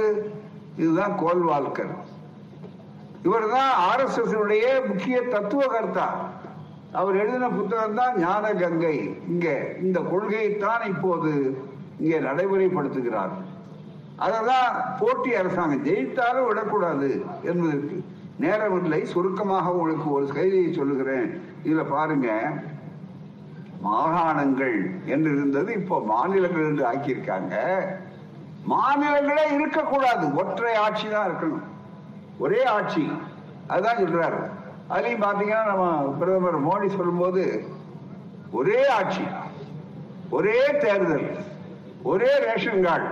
[0.76, 1.94] இதுதான் கோல்வால்கர்.
[3.22, 6.30] இவர் தான் ஆர் எஸ் எஸ் முக்கிய தத்துவ கர்த்தா.
[6.92, 11.58] அவர் எழுதின புத்தகம் தான் ஞான கங்கை இங்க இந்த கொள்கையைத்தான் இப்போது
[11.98, 13.34] இங்கே நடைமுறைப்படுத்துகிறார்.
[14.18, 15.84] அததான் போட்டி அரசாங்கம்.
[15.84, 18.04] ஜெயித்தாலும் விடக்கூடாது என்பதற்கு.
[18.42, 21.28] நேரமில்லை சுருக்கமாக உங்களுக்கு ஒரு செய்தியை சொல்லுகிறேன்.
[21.66, 22.28] இதுல பாருங்க
[23.86, 24.78] மாகாணங்கள்
[25.14, 27.56] என்று இருந்தது இப்போ மாநிலங்கள் என்று ஆக்கியிருக்காங்க.
[28.72, 31.66] மாநிலங்களே இருக்கக்கூடாது ஒற்றை ஆட்சி தான் இருக்கணும்.
[32.44, 33.04] ஒரே ஆட்சி
[33.72, 34.40] அதுதான் சொல்றாரு.
[34.92, 35.86] அதுலயும் பாத்தீங்கன்னா நம்ம
[36.20, 37.42] பிரதமர் மோடி சொல்லும்போது
[38.58, 39.24] ஒரே ஆட்சி
[40.36, 41.26] ஒரே தேர்தல்
[42.10, 43.10] ஒரே ரேஷன் கார்டு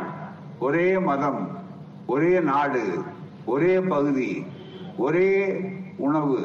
[0.66, 1.42] ஒரே மதம்
[2.12, 2.84] ஒரே நாடு
[3.52, 4.30] ஒரே பகுதி
[4.98, 5.60] ஒரே
[5.96, 6.38] உணவு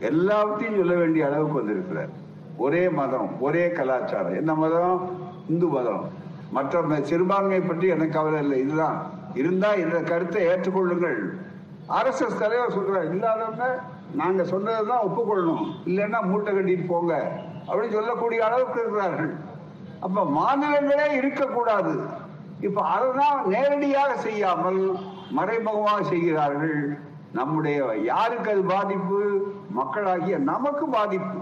[0.00, 2.08] எல்லாத்தையும் சொல்ல வேண்டிய அளவுக்கு வந்திருக்கிறார்.
[2.56, 4.34] ஒரே மதம் ஒரே கலாச்சாரம்.
[4.34, 5.18] என்ன மதம்?
[5.48, 6.08] இந்து மதம்.
[6.50, 8.60] மற்ற சிறுபான்மை பற்றி எனக்கு கவலை இல்லை.
[8.60, 9.10] இதுதான்.
[9.34, 11.18] இருந்தா இந்த கருத்தை ஏற்றுக்கொள்ளுங்கள்.
[11.88, 13.80] ஆர்எஸ்எஸ் தலைவர் சொல்றாரு இல்லாதவங்க
[14.14, 15.72] நாங்க சொன்னதுதான் ஒப்புக்கொள்ளணும்.
[15.84, 17.32] இல்லைன்னா மூட்டை கட்டிட்டு போங்க.
[17.68, 19.34] அப்படின்னு சொல்லக்கூடிய அளவுக்கு இருக்கிறார்கள்.
[20.00, 22.00] அப்ப மாநிலங்களே இருக்கக்கூடாது.
[22.60, 24.94] இப்ப அததான் நேரடியாக செய்யாமல்
[25.30, 26.98] மறைமுகமாக செய்கிறார்கள்.
[27.34, 27.76] நம்முடைய
[28.10, 29.20] யாருக்கு அது பாதிப்பு?
[29.78, 31.36] மக்களாகிய நமக்கு பாதிப்பு.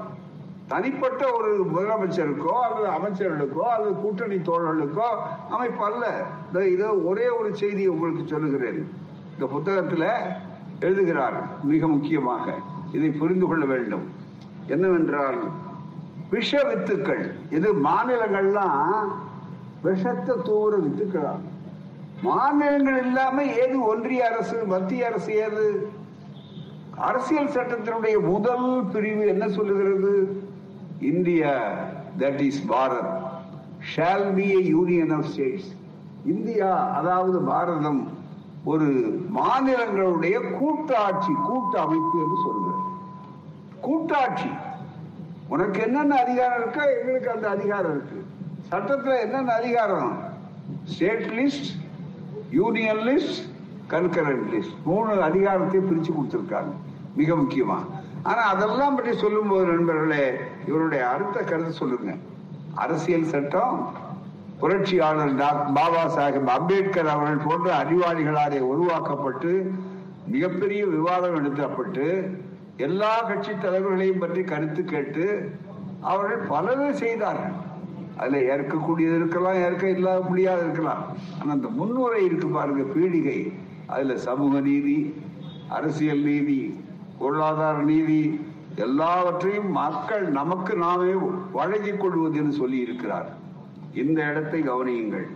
[0.72, 5.09] தனிப்பட்ட ஒரு முதலமைச்சருக்கோ அல்லது அமைச்சர்களுக்கோ அல்லது கூட்டணி தோழர்களுக்கோ
[5.49, 6.05] அமைப்பு அல்ல.
[6.51, 8.80] இதோ இதோ ஒரே ஒரு செய்தி உங்களுக்கு சொல்லுகிறேன்.
[9.34, 10.09] இந்த புத்தகத்தில்
[10.80, 12.55] எழுதுகிறார் மிக முக்கியமாக.
[12.93, 14.07] இதை புரிந்து கொள்ள வேண்டும்.
[14.66, 15.41] என்னவென்றால்
[16.30, 19.09] விஷ வித்துக்கள் இது மாநிலங்கள்லாம்
[19.86, 21.26] விஷத்தை தூவுற வித்துக்கள்
[22.23, 25.93] மாநிலங்கள் இல்லாம ஏது ஒன்றிய அரசு மத்திய அரசு ஏது?
[26.97, 30.43] அரசியல் சட்டத்தினுடைய முதல் பிரிவு என்ன சொல்லுகிறது?
[31.01, 31.75] India
[32.18, 33.12] that is Bharat
[33.97, 35.71] shall be a union of states
[36.25, 38.18] India அதாவது பாரதம்
[38.64, 38.89] ஒரு
[39.35, 42.79] மாநிலங்களுடைய கூட்டாட்சி கூட்டு அமைப்பு என்று சொல்கிறது
[43.81, 44.51] கூட்டாட்சி.
[45.49, 48.25] உனக்கு என்னென்ன அதிகாரம் இருக்கோ எங்களுக்கு அந்த அதிகாரம் இருக்கு.
[48.68, 50.18] சட்டத்தில் என்னென்ன அதிகாரம்?
[50.85, 51.71] State list
[52.59, 53.41] union list
[53.93, 56.73] concurrent list மூணு அதிகாரத்தை பிரிச்சு கொடுத்துருக்காங்க.
[57.17, 57.79] மிக முக்கியமா.
[58.23, 60.25] ஆனா அதெல்லாம் பற்றி சொல்லும்போது நண்பர்களே
[60.67, 62.15] இவருடைய அடுத்த கருத்து சொல்லுங்க.
[62.75, 63.77] அரசியல் சட்டம்
[64.61, 65.35] புரட்சியாளர்
[65.75, 69.53] பாபா சாஹேப் அம்பேத்கர் அவர்கள் போன்ற அறிவாளிகளாலே உருவாக்கப்பட்டு
[70.27, 72.07] மிகப்பெரிய விவாதம் எடுக்கப்பட்டு
[72.77, 75.27] எல்லா கட்சி தலைவர்களையும் பற்றி கருத்து கேட்டு
[76.01, 77.57] அவர்கள் பலரும் செய்தார்கள்.
[78.17, 81.03] அதுல ஏற்கக்கூடியது இருக்கலாம் ஏற்க இல்லாத முடியாது இருக்கலாம்.
[81.41, 83.53] ஆனா அந்த முன்னுரை இருக்கு பாருங்க பீடிகை.
[83.87, 85.15] அதுல சமூக நீதி
[85.69, 86.81] அரசியல் நீதி
[87.19, 88.41] பொருளாதார நீதி
[88.77, 91.13] எல்லாவற்றையும் மக்கள் நமக்கு நாமே
[91.53, 93.29] வழங்கிக் கொள்வது என்று சொல்லி இருக்கிறார்.
[93.93, 95.27] இந்த இடத்தை கவனியுங்கள்.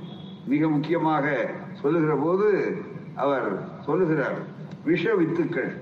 [0.46, 1.50] மிக முக்கியமாக
[1.80, 2.48] சொல்லுகிற போது
[3.14, 3.48] அவர்
[3.86, 4.38] சொல்லுகிறார்
[4.84, 5.72] விஷ வித்துக்கள்.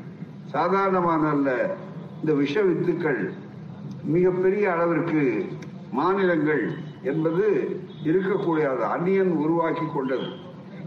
[0.54, 1.76] சாதாரணமான அல்ல
[2.20, 3.32] இந்த விஷ வித்துக்கள்
[4.04, 5.22] மிகப்பெரிய அளவிற்கு
[5.92, 10.26] மாநிலங்கள் என்பது இருக்கக்கூடிய அந்நியன் உருவாக்கி கொண்டது.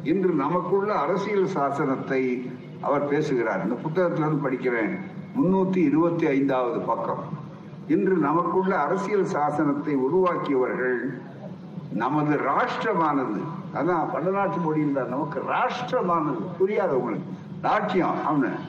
[0.04, 2.52] இன்று நமக்குள்ள அரசியல் சாசனத்தை
[2.82, 3.64] அவர் பேசுகிறார்.
[3.64, 5.00] இந்த புத்தகத்திலிருந்து படிக்கிறேன்.
[5.40, 7.24] முன்னூத்தி இருபத்தி ஐந்தாவது பக்கம்.
[7.88, 11.22] இன்று நமக்குள்ள அரசியல் சாசனத்தை உருவாக்கியவர்கள்
[11.94, 13.42] நமது ராஷ்டிரமானது.
[13.74, 16.38] அதான் பண்டநாட்டு மொழியில் தான் நமக்கு ராஷ்டிரமானது.
[16.58, 17.32] புரியாத உங்களுக்கு.
[17.64, 18.60] ராட்சியம் அவனு.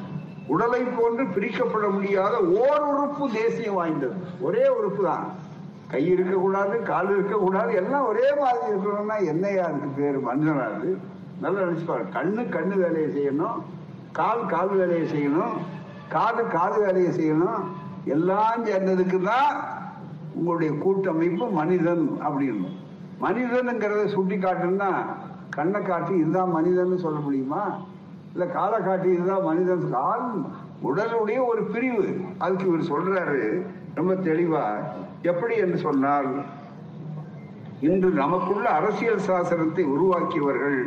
[0.47, 4.14] உடலை போன்று பிரிக்கப்பட முடியாத ஓர் உறுப்பு தேசியம் வாய்ந்தது.
[4.41, 5.45] ஒரே உறுப்பு தான்.
[5.91, 10.18] கை இருக்கக்கூடாது கால் இருக்கக்கூடாது எல்லாம் ஒரே மாதிரி இருக்கணும்னா என்னையா அதுக்கு பேர்?
[10.20, 10.89] மனிதனாது
[11.41, 13.59] நல்லா நினைச்சுப்பாரு கண்ணு கண்ணு வேலையை செய்யணும்
[14.12, 15.55] கால் கால் வேலையை செய்யணும்
[16.09, 17.62] காது காது வேலையை செய்யணும்
[18.05, 19.53] எல்லாம் சேர்ந்ததுக்கு தான்
[20.34, 22.68] உங்களுடைய கூட்டமைப்பு மனிதன் அப்படின்னு.
[23.20, 24.91] மனிதனுங்கிறத சுட்டி காட்டுன்னா
[25.51, 27.62] கண்ணை காட்டி இதுதான் மனிதன் சொல்ல முடியுமா?
[28.32, 30.26] இல்ல காலை காட்டி இதுதான் மனிதன் கால்
[30.82, 32.07] உடலுடைய ஒரு பிரிவு.
[32.39, 33.43] அதுக்கு இவர் சொல்றாரு
[33.95, 34.64] ரொம்ப தெளிவா
[35.27, 36.31] எப்படி என்று சொன்னால்
[37.81, 40.79] இன்று நமக்குள்ள அரசியல் சாசனத்தை உருவாக்கியவர்கள்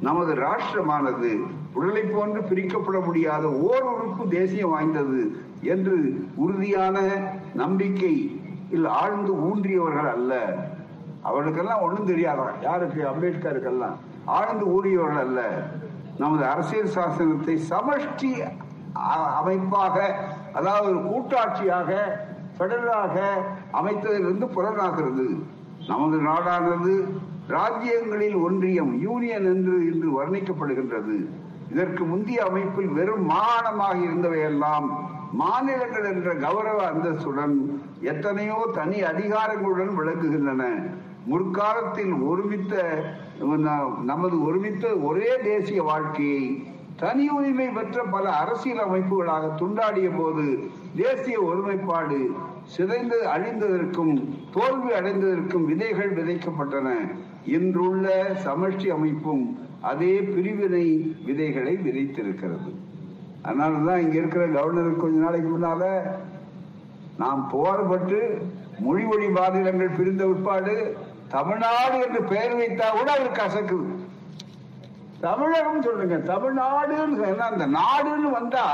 [0.00, 1.30] நமது ராஷ்டிரமானது
[1.74, 5.20] உடலை போன்று பிரிக்கப்பட முடியாத ஓர் உறுப்பு தேசியம் வாய்ந்தது
[5.72, 5.96] என்று
[6.36, 6.96] உறுதியான
[7.54, 8.14] நம்பிக்கை
[9.00, 10.32] ஆழ்ந்து ஊன்றியவர்கள் அல்ல.
[11.22, 13.00] அவர்களுக்கெல்லாம் ஒன்றும் தெரியாதான் யாருக்கு?
[13.12, 13.96] அம்பேத்கருக்கெல்லாம்.
[14.36, 15.40] ஆழ்ந்து ஊறியவர்கள் அல்ல.
[16.18, 18.32] நமது அரசியல் சாசனத்தை சமஷ்டி
[19.40, 19.96] அமைப்பாக
[20.52, 21.90] அதாவது ஒரு கூட்டாட்சியாக
[22.58, 23.16] பெடரலாக
[23.80, 25.26] அமைத்ததிலிருந்து புலனாகிறது
[25.90, 26.94] நமது நாடானது
[27.56, 31.18] ராஜ்யங்களில் ஒன்றியம் யூனியன் என்று இன்று வர்ணிக்கப்படுகின்றது.
[31.72, 34.86] இதற்கு முந்தைய அமைப்பில் வெறும் மாகாணமாக இருந்தவையெல்லாம்
[35.40, 37.56] மாநிலங்கள் என்ற கௌரவ அந்தஸ்துடன்
[38.12, 40.64] எத்தனையோ தனி அதிகாரங்களுடன் விளங்குகின்றன.
[41.30, 42.74] முற்காலத்தில் ஒருமித்த
[44.10, 46.44] நமது ஒருமித்த ஒரே தேசிய வாழ்க்கையை
[47.00, 50.44] தனி உரிமை பெற்ற பல அரசியல் அமைப்புகளாக துண்டாடிய போது
[50.96, 52.18] தேசிய ஒருமைப்பாடு
[52.74, 54.14] சிதைந்து அழிந்ததற்கும்
[54.54, 56.88] தோல்வி அடைந்ததற்கும் விதைகள் விதைக்கப்பட்டன.
[57.56, 58.06] இன்றுள்ள
[58.46, 59.44] சமஷ்டி அமைப்பும்
[59.80, 60.86] அதே பிரிவினை
[61.26, 62.70] விதைகளை விதைத்திருக்கிறது.
[63.42, 65.84] அதனாலதான் இங்க இருக்கிற கவர்னர் கொஞ்ச நாளைக்கு முன்னால
[67.22, 68.20] நாம் போர்பட்டு
[68.80, 70.74] மொழி மொழி மாநிலங்கள் பிரிந்த உட்பாடு
[71.28, 73.97] தமிழ்நாடு என்று பெயர் வைத்தா கூட அவருக்கு கசக்குது
[75.20, 76.16] தமிழகம் சொல்லுங்க.
[76.32, 78.66] தமிழ்நாடுன்னு அந்த நாடுன்னு வந்தா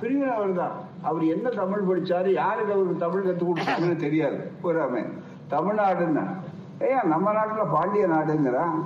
[0.00, 4.52] பிரிவினை வருதான் அவர் என்ன தமிழ் படிச்சாரு யாருக்கு அவருக்கு தமிழ் கத்து கொடுத்தாங்கன்னு தெரியாது.
[4.62, 5.02] பூராமே
[5.50, 6.24] தமிழ்நாடுன்னு.
[6.78, 8.76] ஏன் நம்ம நாட்டுல பாண்டிய நாடுங்கிறான்.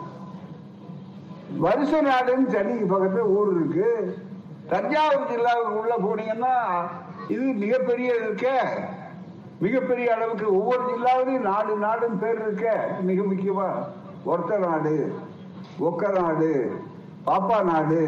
[1.59, 4.19] வருஷ நாடுன்னு சென்னைக்கு பக்கத்துல ஊர் இருக்கு.
[4.67, 6.55] தஞ்சாவூர் ஜில்லாவுக்கு உள்ள போனீங்கன்னா
[7.29, 8.47] இது மிகப்பெரிய இருக்க.
[9.59, 12.89] மிகப்பெரிய அளவுக்கு ஒவ்வொரு ஜில்லாவிலையும் நாடு நாடுன்னு பேர் இருக்க.
[13.01, 13.69] மிக முக்கியமா
[14.27, 15.15] ஒருத்த நாடு
[15.81, 16.51] ஒக்க நாடு
[17.27, 18.03] பாப்பா நாடு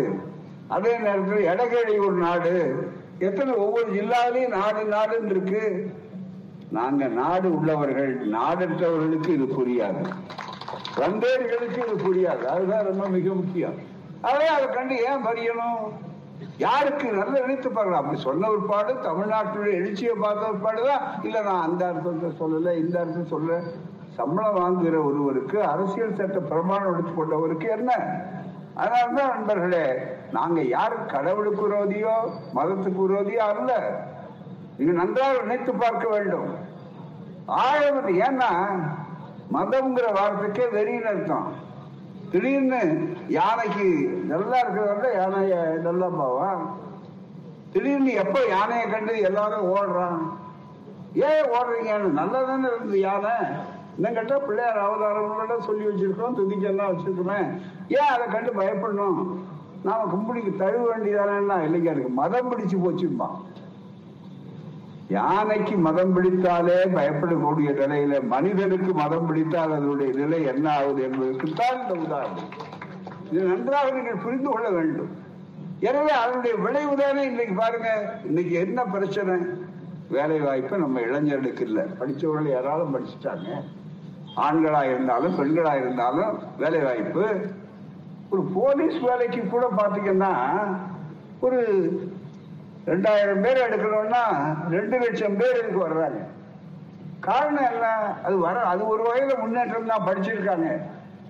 [0.68, 2.54] அதே நேரத்தில் எடகேடி ஒரு நாடு
[3.18, 5.62] எத்தனை ஒவ்வொரு ஜில்லாலையும் நாடு நாடுன்னு இருக்கு.
[6.70, 10.02] நாங்க நாடு உள்ளவர்கள் நாடற்றவர்களுக்கு இது புரியாது.
[10.98, 12.46] வந்தேர்களுக்கு இது புரியாது.
[12.46, 13.76] அதுதான் ரொம்ப மிக முக்கியம்.
[14.22, 15.82] அதே அதை கண்டு ஏன் பறியணும்
[16.58, 21.62] யாருக்கு நல்ல நினைத்து பார்க்கலாம் அப்படி சொன்ன ஒரு பாடு தமிழ்நாட்டுடைய எழுச்சியை பார்த்த ஒரு பாடுதான் இல்ல நான்
[21.62, 23.58] அந்த அர்த்தத்தை சொல்லல இந்த அர்த்தம் சொல்ல
[24.16, 27.92] சம்பளம் வாங்குகிற ஒருவருக்கு அரசியல் சட்ட பிரமாணம் எடுத்துக் கொண்டவருக்கு என்ன?
[28.74, 32.14] அதனால்தான் நண்பர்களே நாங்க யார் கடவுளுக்கு விரோதியோ
[32.54, 33.72] மதத்துக்கு விரோதியோ அல்ல.
[34.76, 36.50] நீங்க நன்றாக நினைத்து பார்க்க வேண்டும்.
[37.46, 38.50] ஆழம் ஏன்னா
[39.52, 41.54] மதம்ங்கிற வார்த்தைக்கே வெறின்னு அர்த்தம்.
[42.30, 42.80] திடீர்னு
[43.28, 43.86] யானைக்கு
[44.24, 46.78] நல்லா இருக்கிறவங்க யானைய நல்லா போவான்.
[47.72, 50.20] திடீர்னு எப்ப யானையை கண்டு எல்லாரும் ஓடுறான்?
[51.14, 52.68] ஏன் ஓடுறீங்கன்னு நல்லா தானே
[53.00, 53.36] யானை.
[54.00, 57.38] இன்னும் கேட்டா பிள்ளையார் அவதாரங்களோட சொல்லி வச்சிருக்கோம் துதிக்கெல்லாம் வச்சிருக்கோமே
[57.96, 59.18] ஏன் அதை கண்டு பயப்படணும்?
[59.86, 63.28] நாம கும்பிடிக்கு தழுவ வேண்டியதானா இல்லைங்க எனக்கு மதம் பிடிச்சு போச்சுமா
[65.16, 72.50] யானைக்கு மதம் பிடித்தாலே பயப்படக்கூடிய நிலையில மனிதனுக்கு மதம் பிடித்தால் அதனுடைய நிலை என்ன ஆகுது என்பதற்குத்தான் இந்த உதாரணம்.
[73.30, 75.10] இது நன்றாக நீங்கள் புரிந்து கொள்ள வேண்டும்.
[75.88, 77.90] எனவே அதனுடைய விளைவு தானே இன்னைக்கு பாருங்க.
[78.30, 79.36] இன்னைக்கு என்ன பிரச்சனை?
[80.16, 81.84] வேலை வாய்ப்பு நம்ம இளைஞர்களுக்கு இல்லை.
[82.00, 83.50] படித்தவர்கள் யாராலும் படிச்சுட்டாங்க.
[84.36, 87.50] ஆண்களா இருந்தாலும் பெண்களா இருந்தாலும் வேலை வாய்ப்பு
[88.30, 90.32] ஒரு போலீஸ் வேலைக்கு கூட பாத்தீங்கன்னா
[91.40, 91.58] ஒரு
[92.86, 94.22] ரெண்டாயிரம் பேர் எடுக்கணும்னா
[94.70, 96.18] ரெண்டு லட்சம் பேர் இதுக்கு வர்றாங்க.
[97.20, 97.86] காரணம் என்ன?
[98.22, 100.80] அது வர அது ஒரு வகையில முன்னேற்றம் தான் படிச்சிருக்காங்க.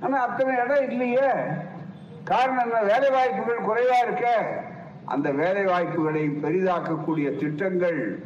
[0.00, 1.30] ஆனா அத்தனை இடம் இல்லையே.
[2.24, 2.82] காரணம் என்ன?
[2.82, 4.26] வேலை வாய்ப்புகள் குறைவா இருக்க.
[5.04, 8.22] அந்த வேலை வாய்ப்புகளை பெரிதாக்கக்கூடிய திட்டங்கள்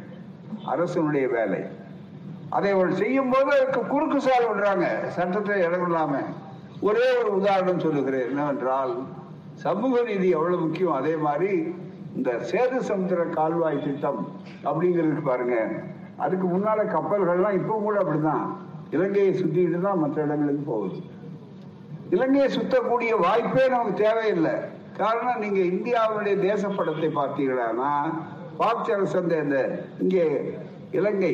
[0.65, 1.65] அரசனுடைய வேலை.
[2.49, 4.87] அதை அவள் செய்யும் போது அதுக்கு குறுக்கு சால் விடுறாங்க.
[5.15, 6.13] சட்டத்தை இடமில்லாம
[6.81, 8.93] ஒரே ஒரு உதாரணம் சொல்லுகிறேன் என்னவென்றால்
[9.63, 10.95] சமூக நீதி எவ்வளவு முக்கியம்?
[10.99, 11.51] அதே மாதிரி
[12.15, 14.21] இந்த சேது சமுத்திர கால்வாய் திட்டம்
[14.67, 15.55] அப்படிங்கிறது பாருங்க.
[16.17, 18.45] அதுக்கு முன்னால கப்பல்கள்லாம் இப்போ கூட அப்படிதான்.
[18.89, 20.99] இலங்கையை சுத்திட்டு தான் மற்ற இடங்களுக்கு போகுது.
[22.15, 24.55] இலங்கையை சுத்தக்கூடிய வாய்ப்பே நமக்கு தேவையில்லை.
[24.97, 27.93] காரணம் நீங்க இந்தியாவுடைய தேசப்படத்தை பார்த்தீங்கன்னா
[28.57, 29.57] பாப் சரசந்த இந்த
[29.99, 30.25] இங்கே
[30.91, 31.33] இலங்கை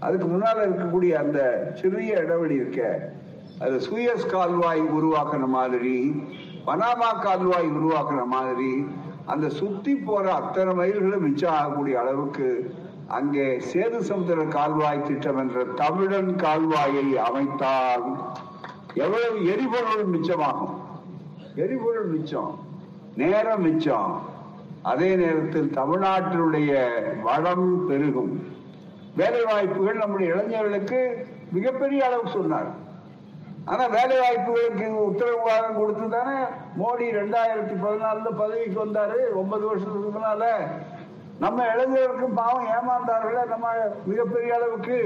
[0.00, 3.10] அதுக்கு முன்னால இருக்கக்கூடிய அந்த சிறிய இடைவெளி இருக்க
[3.58, 6.22] அது சுயஸ் கால்வாய் உருவாக்குன மாதிரி
[6.66, 8.84] பனாமா கால்வாய் உருவாக்குன மாதிரி
[9.24, 12.74] அந்த சுத்தி போற அத்தனை மைல்களும் மிச்சம் ஆகக்கூடிய அளவுக்கு
[13.06, 18.06] அங்கே சேது சமுதிர கால்வாய் திட்டம் என்ற தமிழன் கால்வாயை அமைத்தால்
[18.94, 20.74] எவ்வளவு எரிபொருள் மிச்சமாகும்?
[21.54, 22.58] எரிபொருள் மிச்சம்
[23.16, 24.22] நேரம் மிச்சம்.
[24.82, 26.72] அதே நேரத்தில் தமிழ்நாட்டினுடைய
[27.22, 28.54] வளம் பெருகும்.
[29.16, 32.68] வேலை வாய்ப்புகள் நம்முடைய இளைஞர்களுக்கு மிகப்பெரிய அளவு சொன்னார்.
[33.64, 36.36] ஆனா வேலை வாய்ப்புகளுக்கு உத்தரவாதம் கொடுத்து தானே
[36.80, 39.18] மோடி ரெண்டாயிரத்தி பதினாலுல பதவிக்கு வந்தாரு.
[39.34, 40.44] ஒன்பது வருஷத்துக்கு முன்னால
[41.38, 43.46] நம்ம இளைஞர்களுக்கும் பாவம் ஏமாந்தார்கள?
[43.46, 43.66] நம்ம
[44.04, 44.98] மிகப்பெரிய அளவுக்கு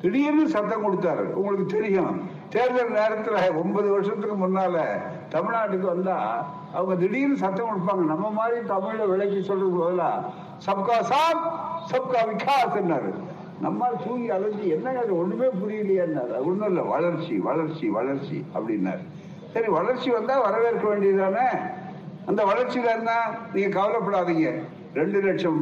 [0.00, 1.24] திடீர்னு சத்தம் கொடுத்தாரு.
[1.38, 2.10] உங்களுக்கு தெரியும்.
[2.48, 4.76] தேர்தல் நேரத்துல ஒன்பது வருஷத்துக்கு முன்னால
[5.34, 6.18] தமிழ்நாட்டுக்கு வந்தா
[6.74, 8.04] அவங்க திடீர்னு சத்தம் கொடுப்பாங்க.
[8.12, 10.10] நம்ம மாதிரி தமிழ விலைக்கு சொல்றது பதிலா
[10.66, 11.42] சப்கா சாப்
[11.90, 13.12] சப்கா விகாஸ்
[13.60, 15.12] நம்மால் தூங்கி அலைஞ்சு என்னங்க அது?
[15.18, 16.82] ஒண்ணுமே புரியலையாரு ஒண்ணும் இல்ல.
[16.82, 19.04] வளர்ச்சி வளர்ச்சி வளர்ச்சி அப்படின்னாரு.
[19.52, 21.46] சரி வளர்ச்சி வந்தா வரவேற்க வேண்டியதுதானே?
[22.26, 23.16] அந்த வளர்ச்சியில இருந்தா
[23.54, 24.48] நீங்க கவலைப்படாதீங்க.
[24.94, 25.60] ரெண்டு லட்சம்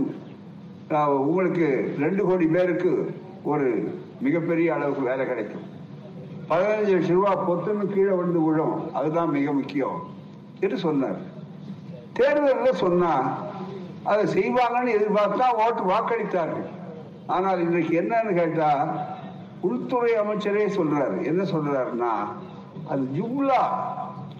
[1.20, 1.68] உங்களுக்கு
[2.01, 2.92] ரெண்டு கோடி பேருக்கு
[3.42, 3.68] ஒரு
[4.20, 5.64] மிகப்பெரிய அளவுக்கு வேலை கிடைக்கும்.
[6.51, 8.94] பதினஞ்சு லட்சம் ரூபாய் பொத்துன்னு கீழே வந்து விழும்.
[8.94, 9.99] அதுதான் மிக முக்கியம்
[10.61, 11.18] என்று சொன்னார்.
[12.12, 13.12] தேர்தலில் சொன்னா
[14.11, 16.68] அதை செய்வாங்கன்னு எதிர்பார்த்தா ஓட்டு வாக்களித்தார்கள்.
[17.34, 18.70] ஆனால் இன்றைக்கு என்னன்னு கேட்டா
[19.68, 21.16] உள்துறை அமைச்சரே சொல்றாரு.
[21.30, 22.12] என்ன சொல்றாருன்னா
[22.90, 23.61] அது ஜும்லா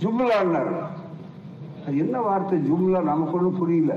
[0.03, 0.77] ஜும்லான்னாரு.
[1.85, 2.59] அது என்ன வார்த்தை?
[2.69, 3.95] ஜும்லா நமக்கு ஒன்றும் புரியல.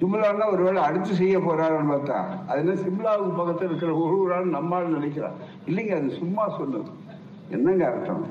[0.00, 2.18] ஜும்லான்னா ஒருவேளை அடுத்து செய்ய போறாருன்னு பார்த்தா
[2.48, 5.36] அது என்ன சிம்லாவுக்கு பக்கத்தில் இருக்கிற ஒருவரான்னு நம்மால் நினைக்கிறான்
[5.68, 6.90] இல்லைங்க அது சும்மா சொன்னது.
[7.56, 8.24] என்னங்க அர்த்தம்?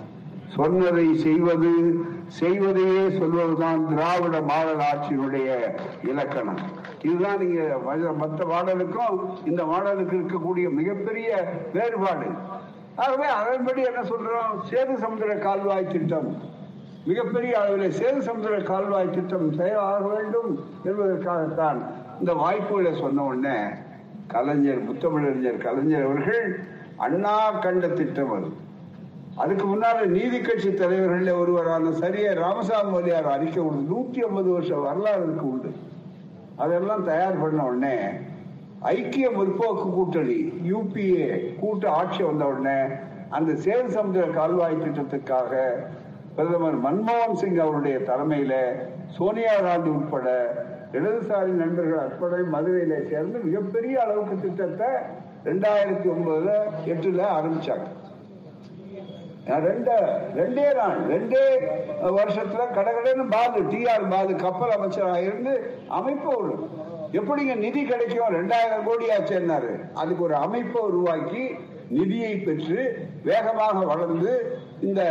[0.56, 1.94] சொன்னதை செய்வது
[2.28, 5.54] செய்வதையே சொல்வதுதான் திராவிட மாடல் ஆட்சியினுடைய
[6.04, 6.58] இலக்கணம்.
[7.02, 7.78] இதுதான் நீங்க
[8.18, 12.26] மற்ற- மாடலுக்கும் இந்த மாடலுக்கு இருக்கக்கூடிய மிகப்பெரிய வேறுபாடு.
[12.96, 14.74] ஆகவே அதன்படி என்ன சொல்றோம்?
[14.74, 16.38] சேது சமுதிர கால்வாய் திட்டம்.
[17.06, 21.78] மிகப்பெரிய அளவில் சேது சமுதிர கால்வாய் திட்டம் செயலாக வேண்டும் என்பதற்காகத்தான்
[22.20, 23.70] இந்த வாய்ப்புகளை சொன்ன உடனே
[24.28, 26.60] கலைஞர் முத்தமிழறிஞர் கலைஞர் அவர்கள்
[26.98, 28.70] அண்ணா கண்ட திட்டம் அது.
[29.42, 35.24] அதுக்கு முன்னால நீதி கட்சி தலைவர்கள் ஒருவரான சரியா ராமசாமி மொழியார் அறிக்கை உண்டு நூத்தி ஐம்பது வருஷம் வரலாறு
[35.28, 35.72] இருக்கு உண்டு.
[36.64, 37.96] அதெல்லாம் தயார் பண்ண உடனே
[38.92, 40.40] ஐக்கிய முற்போக்கு கூட்டணி
[40.72, 41.30] யூபிஏ
[41.62, 42.78] கூட்டு ஆட்சி வந்த உடனே
[43.38, 45.52] அந்த சேது சமுதிர கால்வாய் திட்டத்துக்காக
[46.36, 48.54] பிரதமர் மன்மோகன் சிங் அவருடைய தலைமையில
[49.18, 50.28] சோனியா காந்தி உட்பட
[50.98, 54.90] இடதுசாரி நண்பர்கள் அற்புட மதுரையில சேர்ந்து மிகப்பெரிய அளவுக்கு திட்டத்தை
[55.50, 56.52] ரெண்டாயிரத்தி ஒன்பதுல
[56.94, 57.86] எட்டுல ஆரம்பிச்சாங்க.
[59.48, 59.94] ரெண்டு
[60.36, 61.44] ரெண்டே நாள் ரெண்டே
[62.12, 65.54] வருஷத்துல கடகடன்னு பாலு டிஆர் பாலு கப்பல் அமைச்சராக இருந்து
[65.90, 66.54] அமைப்பு ஒரு.
[67.14, 68.30] எப்படிங்க நிதி கிடைக்கும்?
[68.30, 71.44] ரெண்டாயிரம் கோடி ஆச்சுன்னாரு அதுக்கு ஒரு அமைப்பை உருவாக்கி
[71.90, 74.34] நிதியை பெற்று வேகமாக வளர்ந்து
[74.82, 75.02] இந்த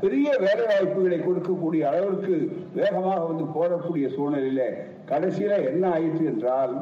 [0.00, 2.36] பெரிய வேலை வாய்ப்புகளை கொடுக்கக்கூடிய அளவிற்கு
[2.74, 4.62] வேகமாக வந்து போடக்கூடிய சூழ்நிலையில
[5.10, 6.74] கடைசியில என்ன ஆயிற்று என்றால்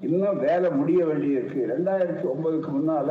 [0.00, 3.10] இன்னும் வேலை முடிய வேண்டியிருக்கு ரெண்டாயிரத்தி ஒன்பதுக்கு முன்னால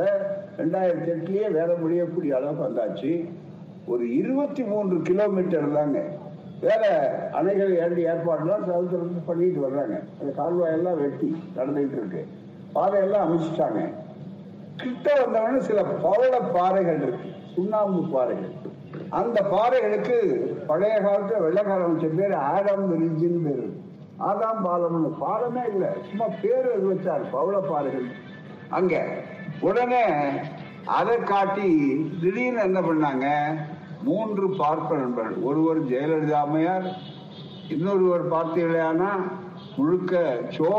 [0.58, 3.28] ரெண்டாயிரத்தி எட்டுலயே வேலை முடியக்கூடிய அளவுக்கு வந்தாச்சு.
[3.86, 6.02] ஒரு இருபத்தி மூன்று கிலோமீட்டர் தாங்க.
[6.60, 10.00] வேற அணைகள் ஏண்டி ஏற்பாடுலாம் சமுத்திரத்து பண்ணிட்டு வர்றாங்க.
[10.20, 12.26] அந்த கால்வாயெல்லாம் வெட்டி நடந்துகிட்டு இருக்கு.
[12.72, 13.92] பாதையெல்லாம் அமைச்சிட்டாங்க.
[14.76, 17.28] கிட்ட வந்தவொடனே சில பவள பாறைகள் இருக்கு.
[17.54, 18.72] சுண்ணாம்பு பாறைகள்.
[19.10, 20.36] அந்த பாறைகளுக்கு
[20.66, 23.76] பழைய காலத்துல வெள்ளக்காரன் வச்ச பேர் ஆடம் ரிஜின் பேரு.
[24.18, 25.14] ஆதாம் பாலம்னு.
[25.20, 25.88] பாலமே இல்லை.
[26.08, 28.04] சும்மா பேர் வச்சார் பவள பாறைகள்.
[28.68, 29.06] அங்க
[29.66, 30.04] உடனே
[30.98, 31.68] அதை காட்டி
[32.22, 33.26] திடீர்னு என்ன பண்ணாங்க?
[34.08, 35.36] மூன்று பார்ப்ப நண்பர்கள்.
[35.48, 36.86] ஒருவர் ஜெயலலிதா அம்மையார்
[37.74, 39.10] இன்னொருவர் பார்த்தீர்களானா
[39.76, 40.22] முழுக்க
[40.56, 40.70] சோ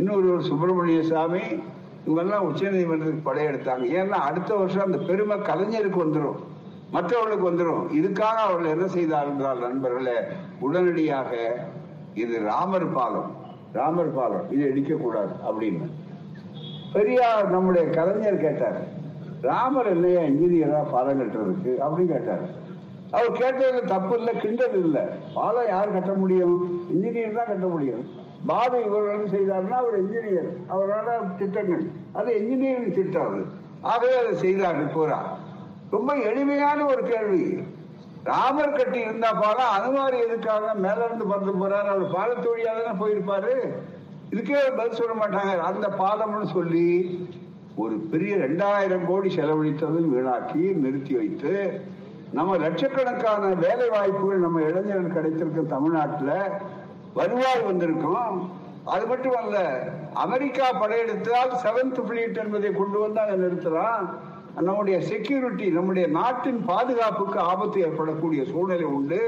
[0.00, 1.44] இன்னொருவர் சுப்பிரமணிய சாமி.
[2.06, 3.84] இவங்கெல்லாம் உச்ச நீதிமன்றத்துக்கு படையெடுத்தாங்க.
[3.98, 6.40] ஏன்னா அடுத்த வருஷம் அந்த பெருமை கலைஞருக்கு வந்துடும்
[6.94, 10.18] மற்றவர்களுக்கு வந்துடும் இதுக்காக அவர்கள் என்ன செய்தார் என்றால் நண்பர்களே
[10.66, 11.30] உடனடியாக
[12.22, 13.30] இது ராமர் பாலம்.
[13.78, 14.44] ராமர் பாலம்.
[14.54, 15.86] இதை இடிக்கக்கூடாது அப்படின்னு.
[16.96, 18.78] பெரியார் நம்முடைய கலைஞர் கேட்டார்
[19.40, 21.72] ராமர் இல்லையா இன்ஜினியரா பாலம் கட்டுறதுக்கு?
[21.82, 22.44] அப்படின்னு கேட்டார்.
[23.10, 25.02] அவர் கேட்டது தப்பு இல்லை கிண்டல் இல்லை.
[25.34, 26.54] பாலம் யார் கட்ட முடியும்?
[26.94, 28.04] இன்ஜினியர் தான் கட்ட முடியும்.
[28.46, 30.48] பாபு இவர் செய்தார்னா அவர் இன்ஜினியர்.
[30.68, 31.84] அவரோட திட்டங்கள்.
[32.12, 33.44] அது இன்ஜினியரிங் திட்டம் அது.
[33.82, 35.38] ஆகவே அதை செய்தார்கள் பூரா
[35.90, 37.44] ரொம்ப எளிமையான ஒரு கேள்வி.
[38.24, 41.88] ராமர் கட்டி இருந்தா பாலம் அனுமாரி எதுக்காக மேல இருந்து பறந்து போறாரு?
[41.94, 43.54] அவர் பாலத்து தானே போயிருப்பாரு.
[44.30, 45.52] இதுக்கே பதில் சொல்ல மாட்டாங்க.
[45.70, 46.88] அந்த பாதம்னு சொல்லி
[47.82, 51.54] ஒரு பெரிய ரெண்டாயிரம் கோடி செலவழித்ததும் வீணாக்கி நிறுத்தி வைத்து
[52.32, 56.38] நம்ம லட்சக்கணக்கான வேலை வாய்ப்புகள் நம்ம இளைஞர்கள் கிடைத்திருக்க தமிழ்நாட்டில்
[57.18, 58.50] வருவாய் வந்திருக்கும்.
[58.94, 59.58] அது மட்டும் அல்ல
[60.24, 64.06] அமெரிக்கா படையெடுத்தால் செவன்த் பிளீட் என்பதை கொண்டு வந்து நிறுத்தலாம்.
[64.60, 69.22] நம்முடைய செக்யூரிட்டி நம்முடைய நாட்டின் பாதுகாப்புக்கு ஆபத்து ஏற்படக்கூடிய சூழ்நிலை உண்டு.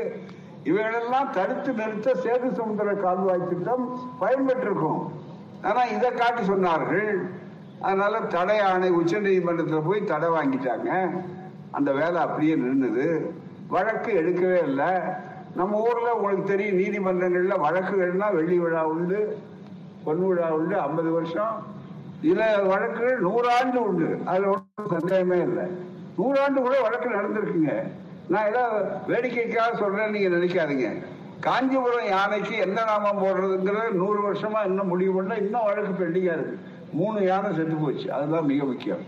[0.65, 5.11] இவைகளெல்லாம் தடுத்து நிறுத்த சேது சமுத்திர கால்வாய் திட்டம் பயன்பெற்றிருக்கும்.
[5.63, 7.29] ஆனா இதை காட்டி சொன்னார்கள்.
[7.81, 11.11] அதனால தடை ஆணை உச்ச நீதிமன்றத்தில் போய் தடை வாங்கிட்டாங்க.
[11.71, 13.31] அந்த வேலை அப்படியே நின்றுது
[13.69, 14.91] வழக்கு எடுக்கவே இல்லை.
[15.57, 19.39] நம்ம ஊர்ல உங்களுக்கு தெரியும் நீதிமன்றங்கள்ல வழக்குகள்னா வெள்ளி விழா உண்டு
[20.05, 21.67] பொன் விழா உண்டு ஐம்பது வருஷம்.
[22.23, 24.19] இதுல வழக்குகள் நூறாண்டு உண்டு.
[24.25, 25.65] அதுல ஒன்றும் சந்தேகமே இல்லை.
[26.19, 27.83] நூறாண்டு கூட வழக்கு நடந்திருக்குங்க.
[28.33, 28.62] நான் ஏதோ
[29.11, 30.89] வேடிக்கைக்காக சொல்றேன்னு நீங்க நினைக்காதீங்க.
[31.47, 36.57] காஞ்சிபுரம் யானைக்கு எந்த நாமம் போடுறதுங்கிறது நூறு வருஷமா இன்னும் முடிவு பண்ண இன்னும் வழக்கு பெண்டிங்கா இருக்கு.
[36.93, 39.03] மூணு யானை செத்து போச்சு அதுதான் மிக முக்கியம்.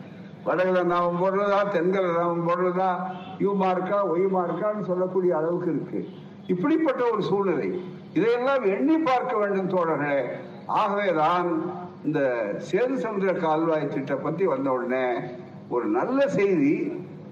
[0.46, 2.90] வடகிழ நாமம் போடுறதா தென்கிழ நாமம் போடுறதா
[3.38, 6.00] யூ மார்க்கா ஒய் மார்க்கான்னு சொல்லக்கூடிய அளவுக்கு இருக்கு.
[6.46, 7.68] இப்படிப்பட்ட ஒரு சூழ்நிலை.
[8.14, 10.22] இதையெல்லாம் எண்ணி பார்க்க வேண்டும் தோழர்களே.
[10.66, 11.48] ஆகவேதான்
[12.04, 12.20] இந்த
[12.70, 15.04] சேது சமுதிர கால்வாய் திட்டம் பத்தி வந்த உடனே
[15.68, 16.74] ஒரு நல்ல செய்தி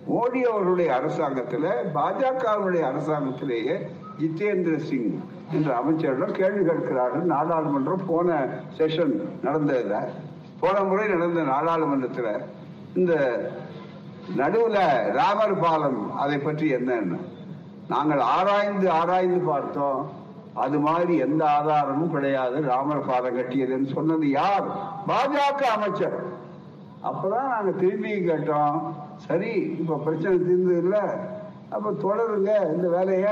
[0.08, 3.76] மோடி அவர்களுடைய அரசாங்கத்தில் பாஜகவுடைய அரசாங்கத்திலேயே
[4.20, 5.20] ஜித்தேந்திர சிங்
[5.52, 7.26] என்ற அமைச்சரிடம் கேள்வி கேட்கிறார்கள்.
[7.26, 8.48] நாடாளுமன்றம் போன
[8.78, 10.04] செஷன் நடந்ததுல
[10.60, 12.42] போன முறை நடந்த நாடாளுமன்றத்தில்
[12.94, 13.14] இந்த
[14.36, 17.18] நடுவில் ராமர் பாலம் அதை பற்றி என்னன்னு.
[17.88, 20.10] நாங்கள் ஆராய்ந்து ஆராய்ந்து பார்த்தோம்.
[20.54, 22.62] அது மாதிரி எந்த ஆதாரமும் கிடையாது.
[22.62, 24.66] ராமர் பாலம் கட்டியதுன்னு சொன்னது யார்?
[25.06, 26.18] பாஜக அமைச்சர்.
[27.02, 29.06] அப்பதான் நாங்க திரும்பி கேட்டோம்.
[29.26, 30.96] சரி இப்ப பிரச்சனை தீர்ந்தது இல்ல
[31.68, 33.26] அப்ப தொடருங்க இந்த வேலைய.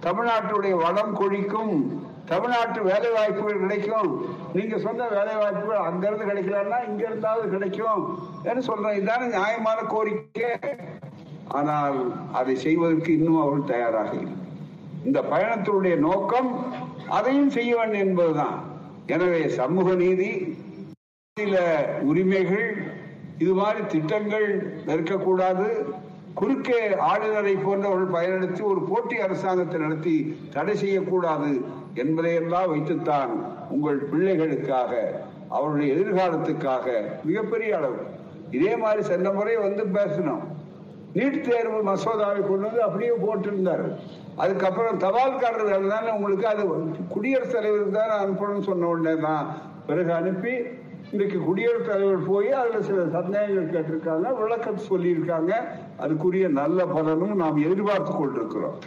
[0.00, 2.02] தமிழ்நாட்டுடைய வளம் கொழிக்கும்.
[2.26, 4.26] தமிழ்நாட்டு வேலை வாய்ப்புகள் கிடைக்கும்.
[4.52, 8.96] நீங்க சொன்ன வேலை வாய்ப்புகள் அங்க இருந்து கிடைக்கலன்னா இங்க இருந்தாவது கிடைக்கும் என்று சொல்றேன்.
[8.96, 10.50] இதுதானே நியாயமான கோரிக்கை.
[11.48, 14.32] ஆனால் அதை செய்வதற்கு இன்னும் அவர்கள் தயாராக இல்லை.
[15.04, 16.50] இந்த பயணத்தினுடைய நோக்கம்
[17.08, 18.56] அதையும் செய்ய வேண்டும் என்பதுதான்.
[19.06, 20.58] எனவே சமூக நீதி
[21.36, 21.56] சில
[22.02, 22.68] உரிமைகள்
[23.38, 24.48] இது மாதிரி திட்டங்கள்
[24.94, 25.68] இருக்கக்கூடாது
[26.38, 30.14] குறுக்கே ஆளுநரை போன்றவர்கள் பயனெடுத்து ஒரு போட்டி அரசாங்கத்தை நடத்தி
[30.54, 31.50] தடை செய்யக்கூடாது
[32.02, 33.32] என்பதையெல்லாம் வைத்துத்தான்
[33.74, 34.92] உங்கள் பிள்ளைகளுக்காக
[35.56, 36.86] அவருடைய எதிர்காலத்துக்காக
[37.28, 38.00] மிகப்பெரிய அளவு.
[38.56, 40.42] இதே மாதிரி சென்ற முறை வந்து பேசணும்
[41.16, 43.84] நீட் தேர்வு மசோதாவை கொண்டு வந்து அப்படியே போட்டிருந்தார்.
[44.42, 46.64] அதுக்கப்புறம் தபால்காரர் தானே உங்களுக்கு அது
[47.14, 49.44] குடியரசுத் தலைவருக்கு தான் அனுப்பணும்னு சொன்ன உடனே தான்
[49.86, 50.54] பிறகு அனுப்பி
[51.14, 55.52] இன்னைக்கு குடியரசுத் தலைவர் போய் அதுல சில சந்தேகங்கள் கேட்டிருக்காங்க விளக்கம் சொல்லியிருக்காங்க.
[56.00, 58.78] அதுக்குரிய நல்ல பலனும் நாம் எதிர்பார்த்து கொண்டிருக்கிறோம்.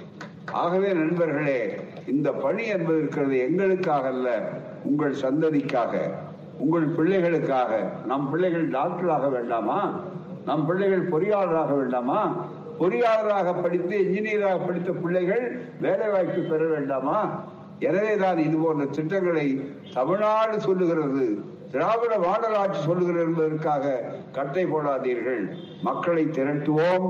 [0.52, 1.76] ஆகவே நண்பர்களே
[2.08, 4.50] இந்த பணி என்பது இருக்கிறது எங்களுக்காக அல்ல
[4.84, 6.12] உங்கள் சந்ததிக்காக
[6.60, 8.06] உங்கள் பிள்ளைகளுக்காக.
[8.06, 10.00] நம் பிள்ளைகள் டாக்டராக வேண்டாமா?
[10.46, 12.46] நம் பிள்ளைகள் பொறியாளராக வேண்டாமா?
[12.80, 17.44] பொறியாளராக படித்து இன்ஜினியராக படித்த பிள்ளைகள் வேலை வாய்ப்பு பெற வேண்டாமா?
[17.80, 21.56] எனவேதான் இது போன்ற திட்டங்களை தமிழ்நாடு சொல்லுகிறது.
[21.72, 25.44] திராவிட வாடராட்சி சொல்லுகிற என்பதற்காக கட்டை போடாதீர்கள்.
[25.82, 27.08] மக்களை திரட்டுவோம்.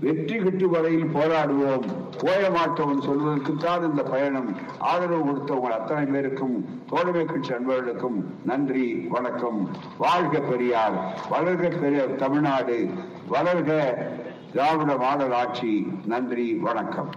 [0.00, 1.84] வெற்றி கிட்டும் வரையில் போராடுவோம்.
[2.18, 9.70] போய மாட்டோம் சொல்வதற்குத்தான் இந்த பயணம் ஆதரவு கொடுத்தவங்க அத்தனை பேருக்கும் தோழமை கட்சி அன்பர்களுக்கும் நன்றி வணக்கம்.
[9.98, 10.98] வாழ்க பெரியார்
[11.30, 12.78] வளர்க பெரிய தமிழ்நாடு
[13.30, 13.80] வளர்க
[14.52, 17.10] திராவிட மாடல் ஆட்சி நன்றி வணக்கம்.